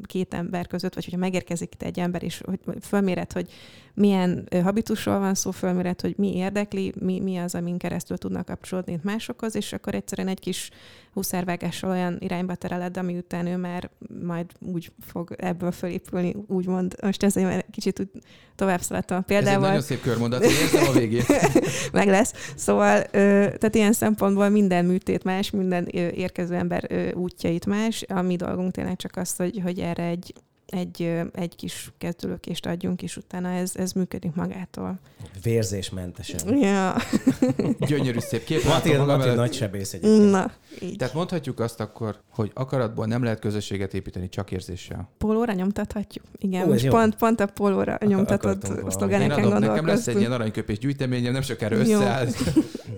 [0.02, 3.50] két ember között, vagy hogyha megérkezik itt egy ember, és hogy fölméred, hogy
[3.98, 9.00] milyen habitusról van szó, fölméred, hogy mi érdekli, mi, mi az, amin keresztül tudnak kapcsolódni
[9.02, 10.70] másokhoz, és akkor egyszerűen egy kis
[11.12, 13.90] húszárvágással olyan irányba tereled, ami után ő már
[14.24, 16.94] majd úgy fog ebből fölépülni, úgymond.
[17.02, 18.08] Most ezért már kicsit úgy
[18.54, 21.26] tovább szaladtam a Ez egy példával nagyon szép körmondat, én érzem a végét.
[21.92, 22.52] meg lesz.
[22.56, 28.04] Szóval, tehát ilyen szempontból minden műtét más, minden érkező ember útjait más.
[28.08, 30.34] A mi dolgunk tényleg csak az, hogy, hogy erre egy,
[30.68, 34.98] egy, egy kis kezdőlökést adjunk, és utána ez, ez működik magától.
[35.42, 36.58] Vérzésmentesen.
[36.58, 36.94] Ja,
[37.88, 38.62] Gyönyörű szép kép.
[38.64, 39.36] magam Matilda előtt.
[39.36, 40.30] nagy sebész egyébként.
[40.30, 40.52] na,
[40.82, 40.96] így.
[40.96, 45.08] Tehát mondhatjuk azt akkor, hogy akaratból nem lehet közösséget építeni, csak érzéssel.
[45.18, 46.24] Pólóra nyomtathatjuk?
[46.38, 46.90] Igen, Ó, most jó.
[46.90, 50.32] pont, pont a pólóra Akar- nyomtatott szlogeneken adom, nekem lesz egy ilyen gondolkoztunk.
[50.32, 52.26] aranyköpés gyűjteményem, nem sokára összeáll.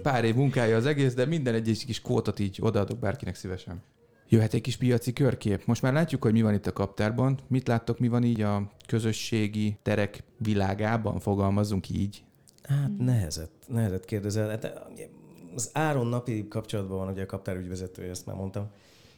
[0.02, 3.82] Pár év munkája az egész, de minden egy kis kótot így odaadok bárkinek szívesen.
[4.32, 5.64] Jöhet egy kis piaci körkép.
[5.64, 7.38] Most már látjuk, hogy mi van itt a kaptárban.
[7.46, 12.24] Mit láttok, mi van így a közösségi terek világában, fogalmazunk így.
[12.62, 14.48] Hát nehezet, nehezet kérdezel.
[14.48, 14.88] Hát
[15.54, 18.68] az Áron napi kapcsolatban van, ugye a kaptár ügyvezetője, ezt már mondtam.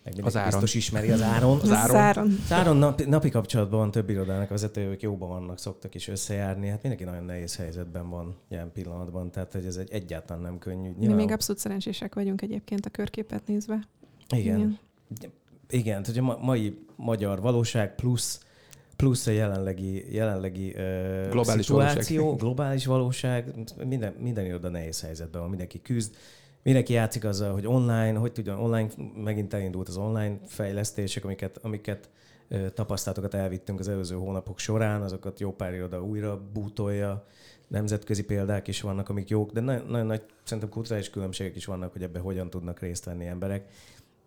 [0.05, 0.51] Meg Az Áron.
[0.51, 1.61] biztos ismeri az Áron.
[1.61, 1.90] Az Áron.
[1.96, 2.38] Záron.
[2.44, 6.09] Az Áron napi, napi kapcsolatban van több irodának a vezetője, ők jóban vannak, szoktak is
[6.09, 6.68] összejárni.
[6.68, 10.90] Hát mindenki nagyon nehéz helyzetben van jelen pillanatban, tehát hogy ez egy egyáltalán nem könnyű.
[10.98, 13.88] Mi még abszolút szerencsések vagyunk egyébként a körképet nézve.
[14.35, 14.59] Igen.
[14.59, 14.79] Igen.
[15.68, 18.40] Igen, tehát a ma- mai magyar valóság plusz
[18.96, 22.40] plusz a jelenlegi, jelenlegi uh, Globális szituáció, valóság.
[22.44, 26.14] globális valóság, minden, minden iroda nehéz helyzetben van, mindenki küzd,
[26.62, 32.11] mindenki játszik azzal, hogy online, hogy tudjon, online, megint elindult az online fejlesztések, amiket, amiket
[32.48, 37.27] ö, tapasztalatokat elvittünk az előző hónapok során, azokat jó pár iroda újra bútolja,
[37.68, 41.92] nemzetközi példák is vannak, amik jók, de nagyon, nagyon nagy szerintem kulturális különbségek is vannak,
[41.92, 43.68] hogy ebben hogyan tudnak részt venni emberek.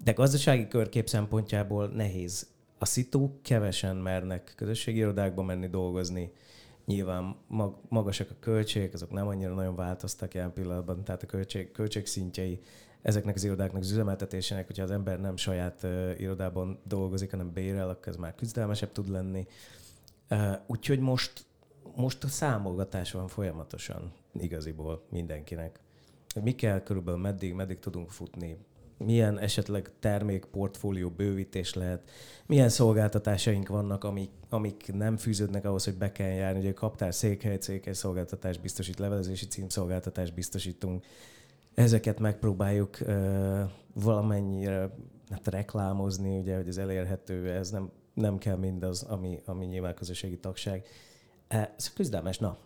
[0.06, 2.48] De gazdasági körkép szempontjából nehéz.
[2.78, 6.32] A szitu kevesen mernek közösségi irodákba menni dolgozni.
[6.86, 11.72] Nyilván mag, magasak a költségek, azok nem annyira nagyon változtak jelen pillanatban, tehát a költség,
[11.72, 12.60] költségszintjei
[13.02, 17.90] ezeknek az irodáknak az üzemeltetésének, hogyha az ember nem saját uh, irodában dolgozik, hanem bérel,
[17.90, 19.48] akkor ez már küzdelmesebb tud lenni.
[20.30, 21.46] Uh, úgyhogy most,
[21.96, 25.80] most a számolgatás van folyamatosan igaziból mindenkinek.
[26.44, 28.58] Mi kell körülbelül, meddig, meddig tudunk futni,
[28.98, 32.10] milyen esetleg termékportfólió bővítés lehet,
[32.46, 36.60] milyen szolgáltatásaink vannak, amik, amik nem fűződnek ahhoz, hogy be kell járni.
[36.60, 41.04] Ugye kaptár székhely, székhely szolgáltatás biztosít, levelezési címszolgáltatást biztosítunk.
[41.74, 43.60] Ezeket megpróbáljuk uh,
[43.94, 44.90] valamennyire
[45.30, 50.38] hát reklámozni, ugye, hogy ez elérhető, ez nem, nem kell mindaz, ami, ami nyilván közösségi
[50.38, 50.86] tagság.
[51.48, 52.58] Ez küzdelmes, na,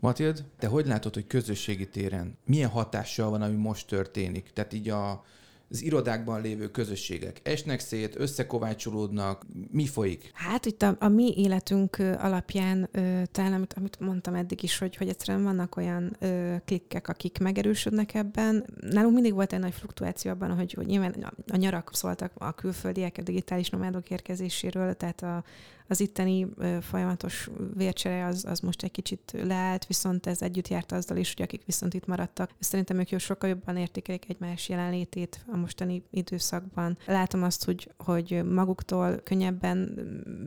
[0.00, 4.50] Matild, te hogy látod, hogy közösségi téren milyen hatással van, ami most történik?
[4.52, 5.24] Tehát így a,
[5.70, 10.30] az irodákban lévő közösségek esnek szét, összekovácsolódnak, mi folyik?
[10.34, 14.96] Hát itt a, a mi életünk alapján ö, talán, amit, amit mondtam eddig is, hogy,
[14.96, 18.64] hogy egyszerűen vannak olyan ö, klikkek, akik megerősödnek ebben.
[18.80, 22.54] Nálunk mindig volt egy nagy fluktuáció abban, hogy, hogy nyilván a, a nyarak szóltak a
[22.54, 25.44] külföldiek, a digitális nomádok érkezéséről, tehát a,
[25.90, 26.46] az itteni
[26.80, 31.42] folyamatos vércsere az, az most egy kicsit leállt, viszont ez együtt járt azzal is, hogy
[31.42, 36.98] akik viszont itt maradtak, szerintem ők jó sokkal jobban értékelik egymás jelenlétét a mostani időszakban.
[37.06, 39.78] Látom azt, hogy, hogy maguktól könnyebben,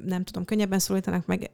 [0.06, 1.52] nem tudom, könnyebben szólítanak meg,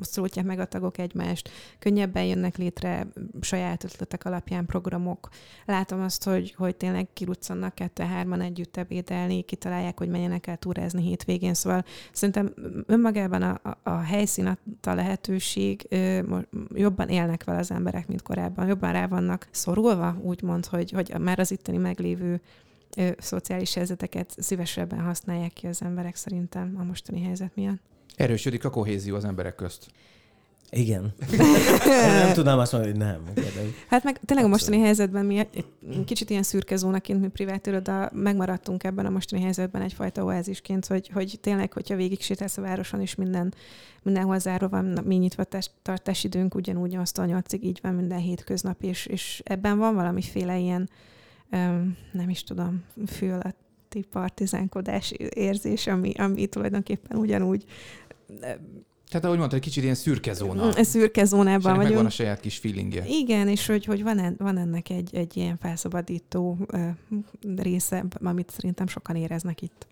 [0.00, 3.06] szólítják meg a tagok egymást, könnyebben jönnek létre
[3.40, 5.28] saját ötletek alapján programok.
[5.64, 11.54] Látom azt, hogy, hogy tényleg kiruccannak kettő-hárman együtt ebédelni, kitalálják, hogy menjenek el túrázni hétvégén,
[11.54, 12.54] szóval szerintem
[12.86, 14.46] önmagában a, a, a helyszín
[14.82, 15.88] a lehetőség,
[16.74, 21.38] jobban élnek vele az emberek, mint korábban, jobban rá vannak szorulva, úgymond, hogy, hogy már
[21.38, 22.40] az itteni meglévő
[22.96, 27.80] ö, szociális helyzeteket szívesebben használják ki az emberek szerintem a mostani helyzet miatt.
[28.16, 29.90] Erősödik a kohézió az emberek közt.
[30.70, 31.14] Igen.
[32.22, 33.44] nem tudnám azt mondani, hogy nem.
[33.88, 35.64] Hát meg tényleg a mostani helyzetben mi egy
[36.04, 41.10] kicsit ilyen szürke zónaként, mi privát iroda, megmaradtunk ebben a mostani helyzetben egyfajta oázisként, hogy,
[41.12, 43.54] hogy tényleg, hogyha végig sétálsz a városon, és minden,
[44.02, 45.44] mindenhol zárva van, mi nyitva
[45.82, 50.90] tartási időnk, ugyanúgy 8-8-ig így van minden hétköznap, és, és ebben van valamiféle ilyen,
[52.12, 57.64] nem is tudom, fületi partizánkodás érzés, ami, ami tulajdonképpen ugyanúgy
[59.10, 60.66] tehát ahogy mondtad, egy kicsit ilyen szürke zóna.
[60.66, 61.88] Mm, szürke zónában vagyunk.
[61.88, 63.04] Megvan a saját kis feelingje.
[63.06, 66.88] Igen, és hogy, hogy van, en, van ennek egy, egy ilyen felszabadító uh,
[67.56, 69.86] része, amit szerintem sokan éreznek itt.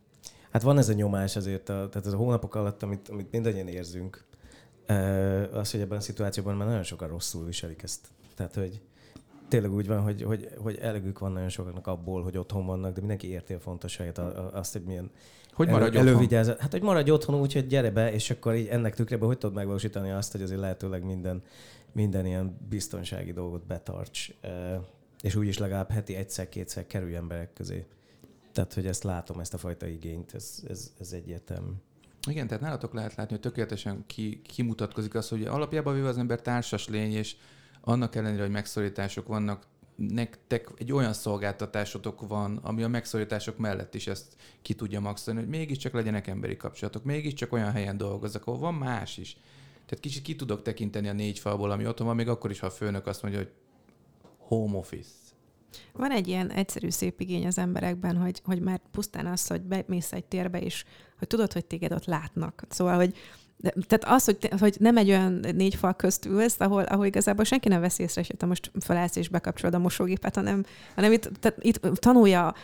[0.50, 3.68] Hát van ez a nyomás azért, a, tehát ez a hónapok alatt, amit, amit mindannyian
[3.68, 4.24] érzünk,
[4.88, 8.08] uh, az, hogy ebben a szituációban már nagyon sokan rosszul viselik ezt.
[8.34, 8.80] Tehát, hogy
[9.48, 13.00] tényleg úgy van, hogy, hogy, hogy elegük van nagyon sokaknak abból, hogy otthon vannak, de
[13.00, 14.18] mindenki érti a fontosságát,
[14.52, 15.10] azt, hogy milyen
[15.58, 16.60] hogy maradj elő, elővigyázat.
[16.60, 19.56] Hát, hogy maradj otthon úgy, hogy gyere be, és akkor így ennek tükrében hogy tudod
[19.56, 21.42] megvalósítani azt, hogy azért lehetőleg minden,
[21.92, 24.30] minden ilyen biztonsági dolgot betarts,
[25.22, 27.86] és úgy is legalább heti egyszer-kétszer kerülj emberek közé.
[28.52, 31.70] Tehát, hogy ezt látom, ezt a fajta igényt, ez, ez, ez egyértelmű.
[32.28, 36.40] Igen, tehát nálatok lehet látni, hogy tökéletesen ki, kimutatkozik az, hogy alapjában véve az ember
[36.40, 37.36] társas lény, és
[37.80, 39.66] annak ellenére, hogy megszorítások vannak,
[39.98, 45.48] nektek egy olyan szolgáltatásotok van, ami a megszorítások mellett is ezt ki tudja maxolni, hogy
[45.48, 49.36] mégiscsak legyenek emberi kapcsolatok, mégiscsak olyan helyen dolgozzak, ahol van más is.
[49.86, 52.66] Tehát kicsit ki tudok tekinteni a négy falból, ami otthon van, még akkor is, ha
[52.66, 53.50] a főnök azt mondja, hogy
[54.38, 55.10] home office.
[55.92, 60.12] Van egy ilyen egyszerű szép igény az emberekben, hogy, hogy már pusztán az, hogy bemész
[60.12, 60.84] egy térbe, és
[61.18, 62.64] hogy tudod, hogy téged ott látnak.
[62.68, 63.16] Szóval, hogy
[63.60, 67.68] tehát az, hogy, hogy nem egy olyan négy fal közt ülsz, ahol, ahol igazából senki
[67.68, 71.80] nem veszi észre, hogy most felállsz és bekapcsolod a mosógépet, hanem, hanem itt, tehát itt
[71.94, 72.54] tanulja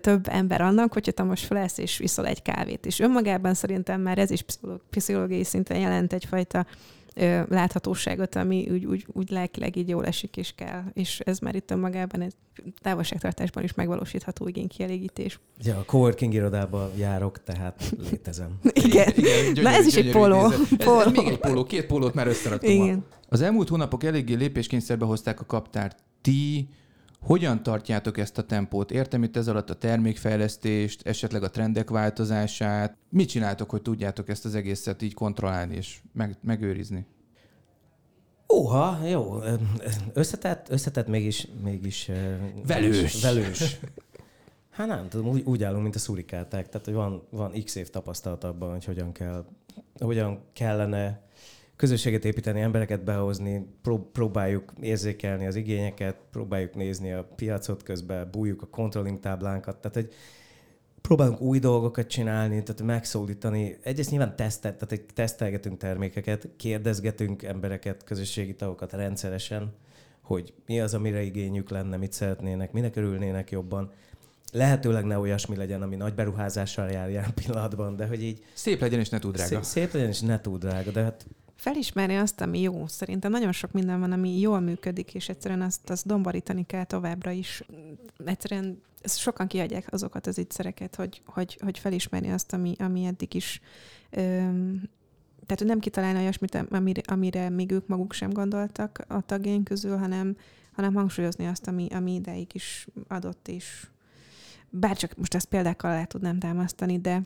[0.00, 2.86] több ember annak, hogyha te most felállsz és viszol egy kávét.
[2.86, 4.44] És önmagában szerintem már ez is
[4.90, 6.66] pszichológiai szinten jelent egyfajta
[7.16, 10.82] ö, láthatóságot, ami úgy, úgy, úgy lelkileg így jól esik és kell.
[10.92, 12.34] És ez már itt önmagában egy
[12.80, 15.40] távolságtartásban is megvalósítható igénykielégítés.
[15.62, 18.58] Ja, a coworking irodába járok, tehát létezem.
[18.86, 19.12] Igen.
[19.16, 20.44] Igen gyönyörű, Na ez is egy poló.
[20.78, 22.70] Ez, ez még egy poló, két pólót már összeraktam.
[22.70, 23.04] Igen.
[23.28, 25.98] Az elmúlt hónapok eléggé lépéskényszerbe hozták a kaptárt.
[26.20, 26.68] Ti
[27.22, 28.90] hogyan tartjátok ezt a tempót?
[28.90, 32.96] Értem itt ez alatt a termékfejlesztést, esetleg a trendek változását.
[33.08, 37.06] Mit csináltok, hogy tudjátok ezt az egészet így kontrollálni és meg, megőrizni?
[38.52, 39.38] Óha, jó.
[40.12, 41.48] Összetett, összetett mégis...
[41.62, 42.10] mégis
[42.66, 43.22] velős.
[43.22, 43.80] Velős.
[44.70, 46.68] Hát nem tudom, úgy, úgy állunk, mint a szurikáták.
[46.68, 49.44] Tehát, hogy van, van x év tapasztalat abban, hogy hogyan kell,
[49.98, 51.20] hogyan kellene
[51.82, 53.66] közösséget építeni, embereket behozni,
[54.12, 60.14] próbáljuk érzékelni az igényeket, próbáljuk nézni a piacot közben, bújjuk a controlling táblánkat, tehát hogy
[61.00, 63.78] próbálunk új dolgokat csinálni, tehát megszólítani.
[63.82, 69.72] Egyrészt nyilván tesztet, tehát tesztelgetünk termékeket, kérdezgetünk embereket, közösségi tagokat rendszeresen,
[70.20, 73.92] hogy mi az, amire igényük lenne, mit szeretnének, minek örülnének jobban.
[74.52, 78.44] Lehetőleg ne olyasmi legyen, ami nagy beruházással jár ilyen pillanatban, de hogy így...
[78.54, 79.48] Szép legyen és ne túl drága.
[79.48, 81.26] Szép, szép legyen és ne túl drága, de hát
[81.62, 82.86] felismerni azt, ami jó.
[82.86, 87.30] Szerintem nagyon sok minden van, ami jól működik, és egyszerűen azt, azt domborítani kell továbbra
[87.30, 87.62] is.
[88.24, 93.60] Egyszerűen sokan kiadják azokat az ígyszereket, hogy, hogy, hogy felismerni azt, ami, ami eddig is
[94.10, 94.82] öm,
[95.46, 100.36] tehát nem kitalálni olyasmit, amire, amire még ők maguk sem gondoltak a tagjaink közül, hanem,
[100.72, 103.86] hanem hangsúlyozni azt, ami, ami ideig is adott, és
[104.70, 107.22] bárcsak most ezt példákkal alá tudnám támasztani, de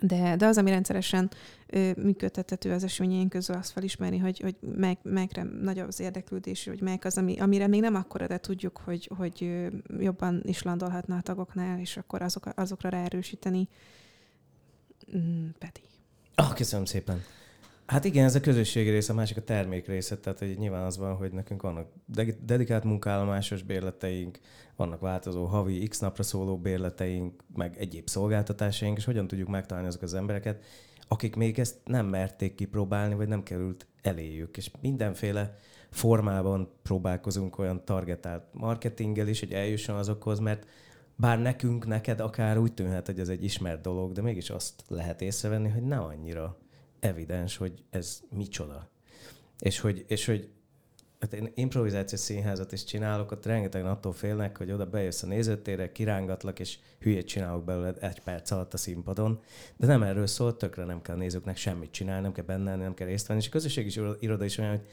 [0.00, 1.30] de, de az, ami rendszeresen
[1.66, 6.80] ö, működtethető az eseményeink közül, azt felismerni, hogy, hogy melyik, melyikre nagyobb az érdeklődés, hogy
[6.80, 11.20] melyik az, ami, amire még nem akkora, de tudjuk, hogy, hogy jobban is landolhatna a
[11.20, 13.68] tagoknál, és akkor azok, azokra ráerősíteni.
[15.16, 15.82] Mm, Peti.
[16.34, 17.22] Ah, köszönöm szépen.
[17.92, 20.98] Hát igen, ez a közösségi része, a másik a termék része, tehát hogy nyilván az
[20.98, 21.88] van, hogy nekünk vannak
[22.40, 24.38] dedikált munkállomásos bérleteink,
[24.76, 30.08] vannak változó havi x napra szóló bérleteink, meg egyéb szolgáltatásaink, és hogyan tudjuk megtalálni azokat
[30.08, 30.64] az embereket,
[31.08, 34.56] akik még ezt nem merték kipróbálni, vagy nem került eléjük.
[34.56, 35.56] És mindenféle
[35.90, 40.66] formában próbálkozunk olyan targetált marketinggel is, hogy eljusson azokhoz, mert
[41.16, 45.22] bár nekünk, neked akár úgy tűnhet, hogy ez egy ismert dolog, de mégis azt lehet
[45.22, 46.61] észrevenni, hogy nem annyira
[47.02, 48.88] evidens, hogy ez micsoda.
[49.58, 50.48] És hogy, és hogy
[51.20, 55.92] hát én improvizációs színházat is csinálok, ott rengeteg attól félnek, hogy oda bejössz a nézőtérre,
[55.92, 59.40] kirángatlak, és hülyét csinálok belőle egy perc alatt a színpadon.
[59.76, 63.06] De nem erről szól, tökre nem kell nézőknek semmit csinálni, nem kell benne nem kell
[63.06, 63.40] részt venni.
[63.40, 64.86] És a közösségi iroda is olyan, hogy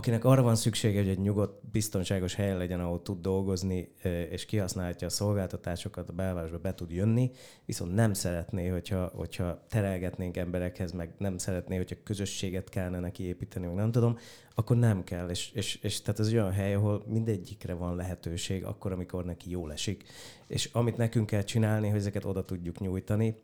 [0.00, 3.92] akinek arra van szüksége, hogy egy nyugodt, biztonságos hely legyen, ahol tud dolgozni,
[4.30, 7.30] és kihasználhatja a szolgáltatásokat, a belvárosba be tud jönni,
[7.64, 13.66] viszont nem szeretné, hogyha, hogyha terelgetnénk emberekhez, meg nem szeretné, hogyha közösséget kellene neki építeni,
[13.66, 14.18] meg nem tudom,
[14.54, 15.28] akkor nem kell.
[15.28, 19.72] És, és, és tehát ez olyan hely, ahol mindegyikre van lehetőség, akkor, amikor neki jól
[19.72, 20.04] esik.
[20.46, 23.42] És amit nekünk kell csinálni, hogy ezeket oda tudjuk nyújtani,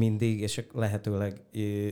[0.00, 1.40] mindig, és lehetőleg,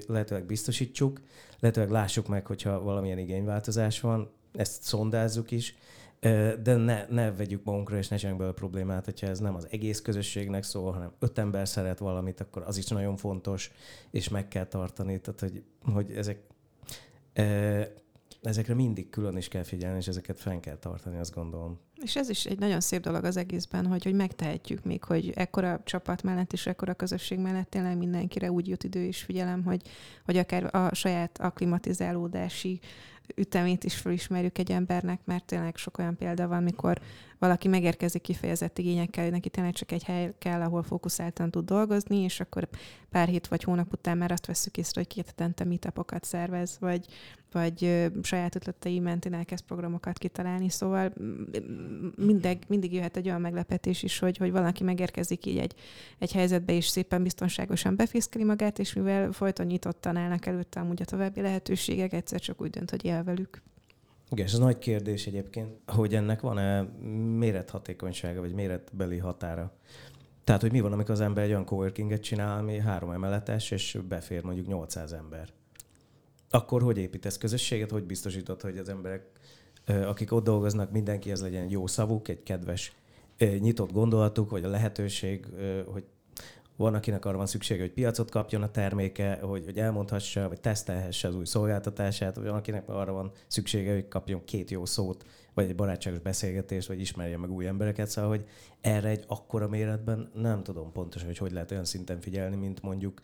[0.07, 1.21] lehetőleg biztosítsuk,
[1.59, 5.77] lehetőleg lássuk meg, hogyha valamilyen igényváltozás van, ezt szondázzuk is,
[6.63, 10.01] de ne, ne vegyük magunkra, és ne csináljunk belőle problémát, hogyha ez nem az egész
[10.01, 13.73] közösségnek szól, hanem öt ember szeret valamit, akkor az is nagyon fontos,
[14.11, 15.21] és meg kell tartani.
[15.21, 16.41] Tehát, hogy, hogy ezek,
[18.43, 21.79] ezekre mindig külön is kell figyelni, és ezeket fenn kell tartani, azt gondolom.
[22.03, 25.81] És ez is egy nagyon szép dolog az egészben, hogy, hogy megtehetjük még, hogy ekkora
[25.85, 29.83] csapat mellett és ekkora közösség mellett tényleg mindenkire úgy jut idő és figyelem, hogy,
[30.25, 32.81] hogy akár a saját aklimatizálódási
[33.37, 37.01] ütemét is felismerjük egy embernek, mert tényleg sok olyan példa van, mikor
[37.39, 42.41] valaki megérkezik kifejezett igényekkel, neki tényleg csak egy hely kell, ahol fókuszáltan tud dolgozni, és
[42.41, 42.69] akkor
[43.11, 47.07] pár hét vagy hónap után már azt veszük észre, hogy két hetente meetupokat szervez, vagy,
[47.53, 51.13] vagy saját ötletei mentén elkezd programokat kitalálni, szóval
[52.17, 55.75] mindig, mindig jöhet egy olyan meglepetés is, hogy, hogy valaki megérkezik így egy,
[56.19, 61.05] egy helyzetbe, és szépen biztonságosan befészkeli magát, és mivel folyton nyitottan állnak előtte amúgy a
[61.05, 63.63] további lehetőségek, egyszer csak úgy dönt, hogy él velük.
[64.31, 66.83] Igen, és ez nagy kérdés egyébként, hogy ennek van-e
[67.39, 69.73] mérethatékonysága, vagy méretbeli határa.
[70.45, 73.99] Tehát, hogy mi van, amikor az ember egy olyan coworkinget csinál, ami három emeletes, és
[74.09, 75.49] befér mondjuk 800 ember.
[76.51, 79.27] Akkor hogy építesz közösséget, hogy biztosítod, hogy az emberek,
[79.87, 82.93] akik ott dolgoznak, mindenkihez legyen jó szavuk, egy kedves,
[83.39, 85.47] nyitott gondolatuk, vagy a lehetőség,
[85.87, 86.05] hogy
[86.79, 91.29] van, akinek arra van szüksége, hogy piacot kapjon a terméke, hogy, hogy elmondhassa, vagy tesztelhesse
[91.29, 95.69] az új szolgáltatását, vagy van, akinek arra van szüksége, hogy kapjon két jó szót, vagy
[95.69, 98.09] egy barátságos beszélgetést, vagy ismerje meg új embereket.
[98.09, 98.45] Szóval, hogy
[98.81, 103.21] erre egy akkora méretben nem tudom pontosan, hogy hogy lehet olyan szinten figyelni, mint mondjuk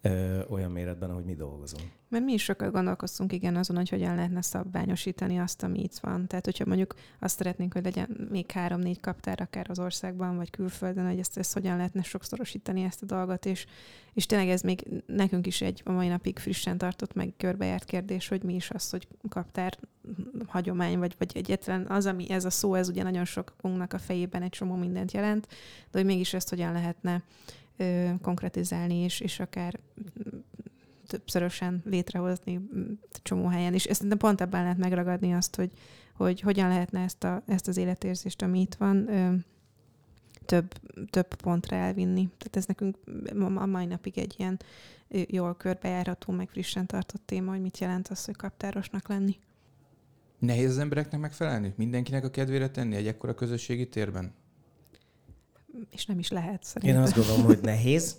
[0.00, 1.82] ö, olyan méretben, ahogy mi dolgozunk.
[2.08, 6.26] Mert mi is sokat gondolkoztunk igen azon, hogy hogyan lehetne szabványosítani azt, ami itt van.
[6.26, 11.06] Tehát, hogyha mondjuk azt szeretnénk, hogy legyen még három-négy kaptár akár az országban, vagy külföldön,
[11.06, 13.66] hogy ezt, ezt hogyan lehetne sokszorosítani ezt a dolgot, és,
[14.12, 18.28] és tényleg ez még nekünk is egy a mai napig frissen tartott, meg körbejárt kérdés,
[18.28, 19.78] hogy mi is az, hogy kaptár
[20.46, 24.42] hagyomány, vagy, vagy egyetlen az, ami ez a szó, ez ugye nagyon sokunknak a fejében
[24.42, 25.46] egy csomó mindent jelent,
[25.90, 27.22] de hogy mégis ezt hogyan lehetne
[27.76, 29.78] ö, konkretizálni, és, és akár
[31.06, 32.60] többszörösen létrehozni
[33.22, 33.74] csomó helyen.
[33.74, 35.70] És ezt pont ebben lehet megragadni azt, hogy,
[36.14, 39.34] hogy hogyan lehetne ezt, a, ezt az életérzést, ami itt van, ö,
[40.46, 40.72] több,
[41.10, 42.28] több pontra elvinni.
[42.38, 42.96] Tehát ez nekünk
[43.56, 44.58] a mai napig egy ilyen
[45.08, 49.36] jól körbejárható, meg frissen tartott téma, hogy mit jelent az, hogy kaptárosnak lenni.
[50.38, 51.72] Nehéz az embereknek megfelelni?
[51.76, 54.32] Mindenkinek a kedvére tenni egy ekkora közösségi térben?
[55.90, 56.96] És nem is lehet szerintem.
[56.98, 58.16] Én azt gondolom, hogy nehéz,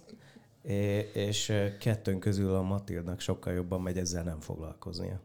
[1.13, 5.21] és kettőnk közül a Matildnak sokkal jobban megy ezzel nem foglalkoznia.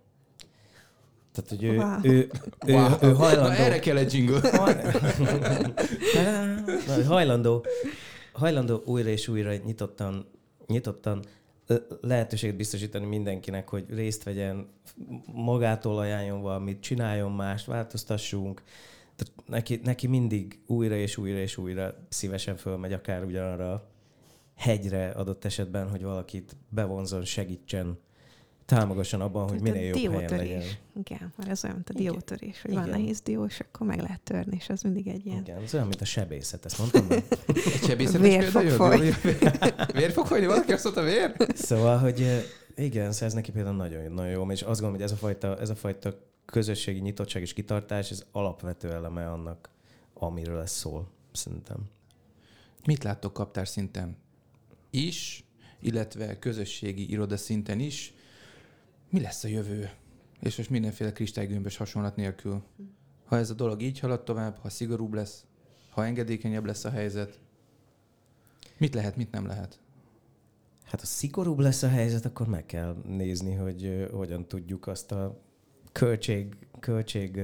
[1.33, 1.99] Tehát, hogy ő, wow.
[2.03, 2.31] ő,
[2.67, 2.91] ő, wow.
[3.01, 3.49] ő, ő hajlandó...
[3.49, 4.41] Na, erre kell egy jingle.
[7.07, 7.65] hajlandó,
[8.33, 10.27] hajlandó újra és újra nyitottan,
[10.67, 11.25] nyitottan
[12.01, 14.67] lehetőséget biztosítani mindenkinek, hogy részt vegyen,
[15.33, 18.63] magától ajánljon valamit, csináljon mást, változtassunk,
[19.17, 23.91] tehát neki, neki mindig újra és újra és újra szívesen fölmegy akár ugyanarra a
[24.57, 27.99] hegyre adott esetben, hogy valakit bevonzon, segítsen,
[28.65, 30.31] támogasson abban, hogy minél jobb diótörés.
[30.31, 30.63] helyen legyen.
[31.05, 32.83] Igen, mert ez olyan, mint a diótörés, hogy Igen.
[32.83, 35.41] van nehéz dió, és akkor meg lehet törni, és az mindig egy ilyen...
[35.41, 37.25] Igen, ez olyan, mint a sebészet, ezt mondtam meg.
[37.75, 39.11] Egy sebészet vér fog folyni.
[39.99, 40.47] Vér fog folyni?
[40.47, 41.35] Valaki azt mondta, vér?
[41.55, 42.47] Szóval, hogy
[42.77, 45.59] igen, szóval ez neki például nagyon, nagyon jó, és azt gondolom, hogy ez a fajta,
[45.61, 49.71] ez a fajta közösségi nyitottság és kitartás, ez alapvető eleme annak,
[50.15, 51.79] amiről ez szól, szerintem.
[52.87, 54.17] Mit láttok kaptár szinten
[54.91, 55.45] is,
[55.81, 58.15] illetve közösségi iroda szinten is?
[59.11, 59.91] Mi lesz a jövő?
[60.41, 62.63] És most mindenféle kristálygömbös hasonlat nélkül.
[63.25, 65.45] Ha ez a dolog így halad tovább, ha szigorúbb lesz,
[65.91, 67.41] ha engedékenyebb lesz a helyzet,
[68.77, 69.81] mit lehet, mit nem lehet?
[70.85, 75.41] Hát ha szigorúbb lesz a helyzet, akkor meg kell nézni, hogy hogyan tudjuk azt a
[75.93, 77.41] költség, költség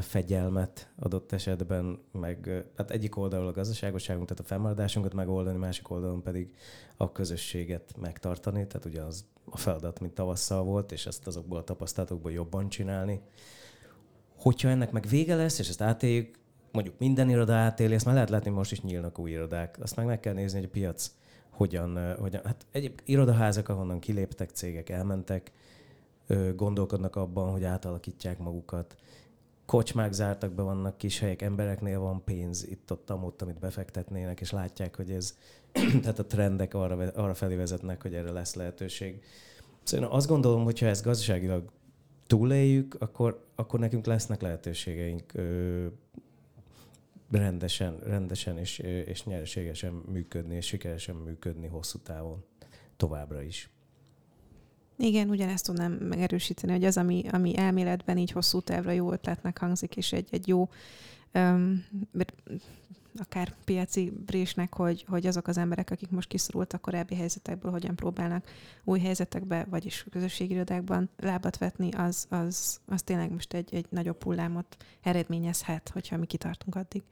[0.00, 6.22] fegyelmet adott esetben, meg hát egyik oldalról a gazdaságosságunk, tehát a fennmaradásunkat megoldani, másik oldalon
[6.22, 6.54] pedig
[6.96, 11.64] a közösséget megtartani, tehát ugye az a feladat, mint tavasszal volt, és ezt azokból a
[11.64, 13.20] tapasztalatokból jobban csinálni.
[14.36, 16.38] Hogyha ennek meg vége lesz, és ezt átéljük,
[16.72, 19.78] mondjuk minden iroda átéli, ezt már lehet látni, most is nyílnak új irodák.
[19.80, 21.10] Azt meg meg kell nézni, hogy a piac
[21.50, 25.52] hogyan, hogyan hát egyéb irodaházak, ahonnan kiléptek cégek, elmentek,
[26.56, 28.96] gondolkodnak abban, hogy átalakítják magukat.
[29.66, 34.96] Kocsmák zártak be, vannak kis helyek, embereknél van pénz itt-ott, amott, amit befektetnének, és látják,
[34.96, 35.36] hogy ez,
[36.02, 39.22] tehát a trendek arra, arra felé vezetnek, hogy erre lesz lehetőség.
[39.82, 41.70] Szóval azt gondolom, hogy ha ezt gazdaságilag
[42.26, 45.86] túléljük, akkor, akkor nekünk lesznek lehetőségeink ö,
[47.30, 52.44] rendesen, rendesen és, és nyereségesen működni, és sikeresen működni hosszú távon
[52.96, 53.70] továbbra is.
[54.98, 59.96] Igen, ugyanezt tudnám megerősíteni, hogy az, ami, ami elméletben így hosszú távra jó ötletnek hangzik,
[59.96, 60.68] és egy, egy jó
[61.34, 61.84] um,
[63.18, 68.46] akár piaci brésnek, hogy, hogy azok az emberek, akik most kiszorultak korábbi helyzetekből, hogyan próbálnak
[68.84, 74.76] új helyzetekbe, vagyis közösségirodákban lábat vetni, az, az, az tényleg most egy, egy nagyobb hullámot
[75.02, 77.02] eredményezhet, hogyha mi kitartunk addig.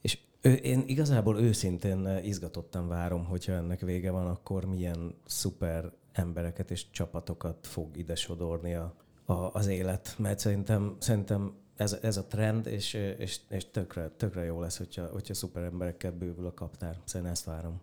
[0.00, 0.18] És
[0.62, 6.90] én igazából őszintén eh, izgatottan várom, hogyha ennek vége van, akkor milyen szuper embereket és
[6.90, 8.94] csapatokat fog ide sodorni a,
[9.24, 10.14] a, az élet.
[10.18, 15.06] Mert szerintem, szerintem ez, ez a trend, és, és, és tökre, tökre jó lesz, hogyha,
[15.06, 16.96] hogyha szuper emberekkel bővül a kaptár.
[17.04, 17.80] Szerintem ezt várom.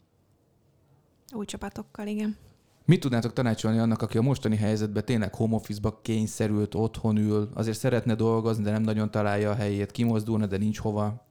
[1.34, 2.38] Új csapatokkal, igen.
[2.86, 7.78] Mit tudnátok tanácsolni annak, aki a mostani helyzetben tényleg home office-ba kényszerült, otthon ül, azért
[7.78, 11.26] szeretne dolgozni, de nem nagyon találja a helyét, kimozdulna, de nincs hova?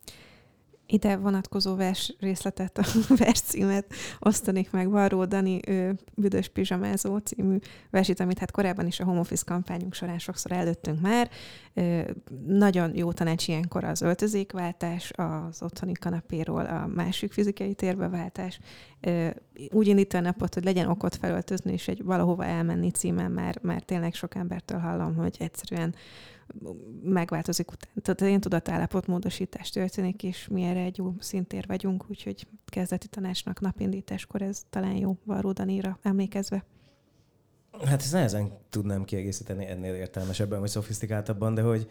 [0.89, 2.85] Ide vonatkozó vers részletet, a
[3.25, 7.57] vers címet osztanék meg Varró Dani ő, Büdös Pizsamázó című
[7.91, 11.31] versit, amit hát korábban is a Home Office kampányunk során sokszor előttünk már.
[11.75, 12.01] Ö,
[12.47, 18.61] nagyon jó tanács ilyenkor az öltözékváltás, az otthoni kanapéról a másik fizikai térbeváltás.
[19.01, 19.29] Ö,
[19.71, 23.83] úgy indítani a napot, hogy legyen okot felöltözni, és egy valahova elmenni címen már, már
[23.83, 25.95] tényleg sok embertől hallom, hogy egyszerűen
[27.03, 27.91] megváltozik után.
[28.03, 34.43] Tehát én tudatállapotmódosítás történik, és mi erre egy jó szintér vagyunk, úgyhogy kezdeti tanácsnak napindításkor
[34.43, 36.65] ez talán jó Varró Danira emlékezve.
[37.85, 41.91] Hát ezt nehezen tudnám kiegészíteni ennél értelmesebben, vagy szofisztikáltabban, de hogy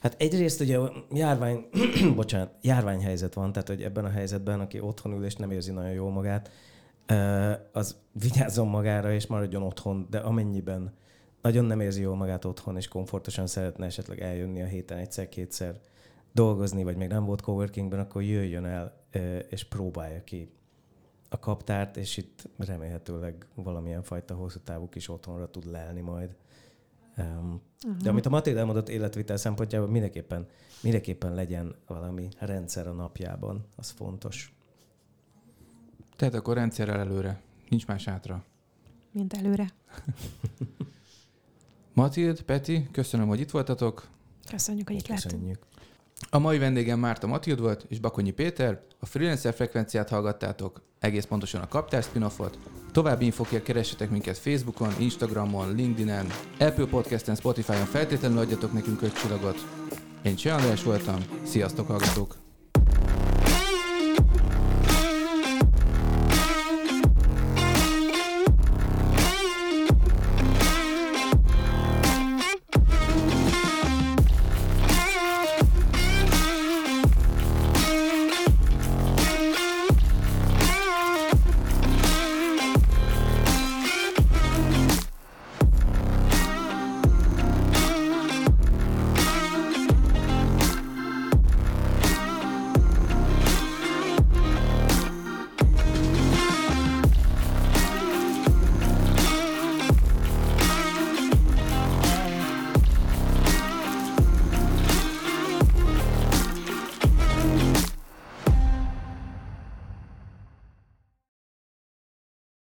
[0.00, 0.78] hát egyrészt ugye
[1.12, 1.66] járvány,
[2.14, 5.92] bocsánat, járványhelyzet van, tehát hogy ebben a helyzetben, aki otthon ül és nem érzi nagyon
[5.92, 6.50] jól magát,
[7.72, 10.92] az vigyázzon magára és maradjon otthon, de amennyiben
[11.46, 15.80] nagyon nem érzi jól magát otthon, és komfortosan szeretne esetleg eljönni a héten egyszer-kétszer
[16.32, 19.00] dolgozni, vagy még nem volt coworkingben, akkor jöjjön el
[19.48, 20.50] és próbálja ki
[21.28, 26.36] a kaptárt, és itt remélhetőleg valamilyen fajta hosszú távú kis otthonra tud lelni majd.
[27.18, 27.62] Um,
[28.02, 30.46] de amit a Matilda elmondott életvitel szempontjából, mindenképpen,
[30.82, 34.54] mindenképpen legyen valami rendszer a napjában, az fontos.
[36.16, 38.44] Tehát akkor rendszerrel előre, nincs más hátra.
[39.12, 39.66] Mint előre.
[41.96, 44.06] Matild, Peti, köszönöm, hogy itt voltatok.
[44.50, 45.32] Köszönjük, hogy itt lehetünk.
[45.32, 45.58] Köszönjük.
[46.30, 48.82] A mai vendégem Márta Matild volt, és Bakonyi Péter.
[49.00, 52.58] A Freelancer frekvenciát hallgattátok, egész pontosan a Kaptár spin-offot.
[52.92, 56.26] További infokért keressetek minket Facebookon, Instagramon, LinkedIn-en,
[56.58, 59.56] Apple Podcast-en, Spotify-on feltétlenül adjatok nekünk öt csillagot.
[60.22, 62.45] Én Cseh András voltam, sziasztok hallgatók!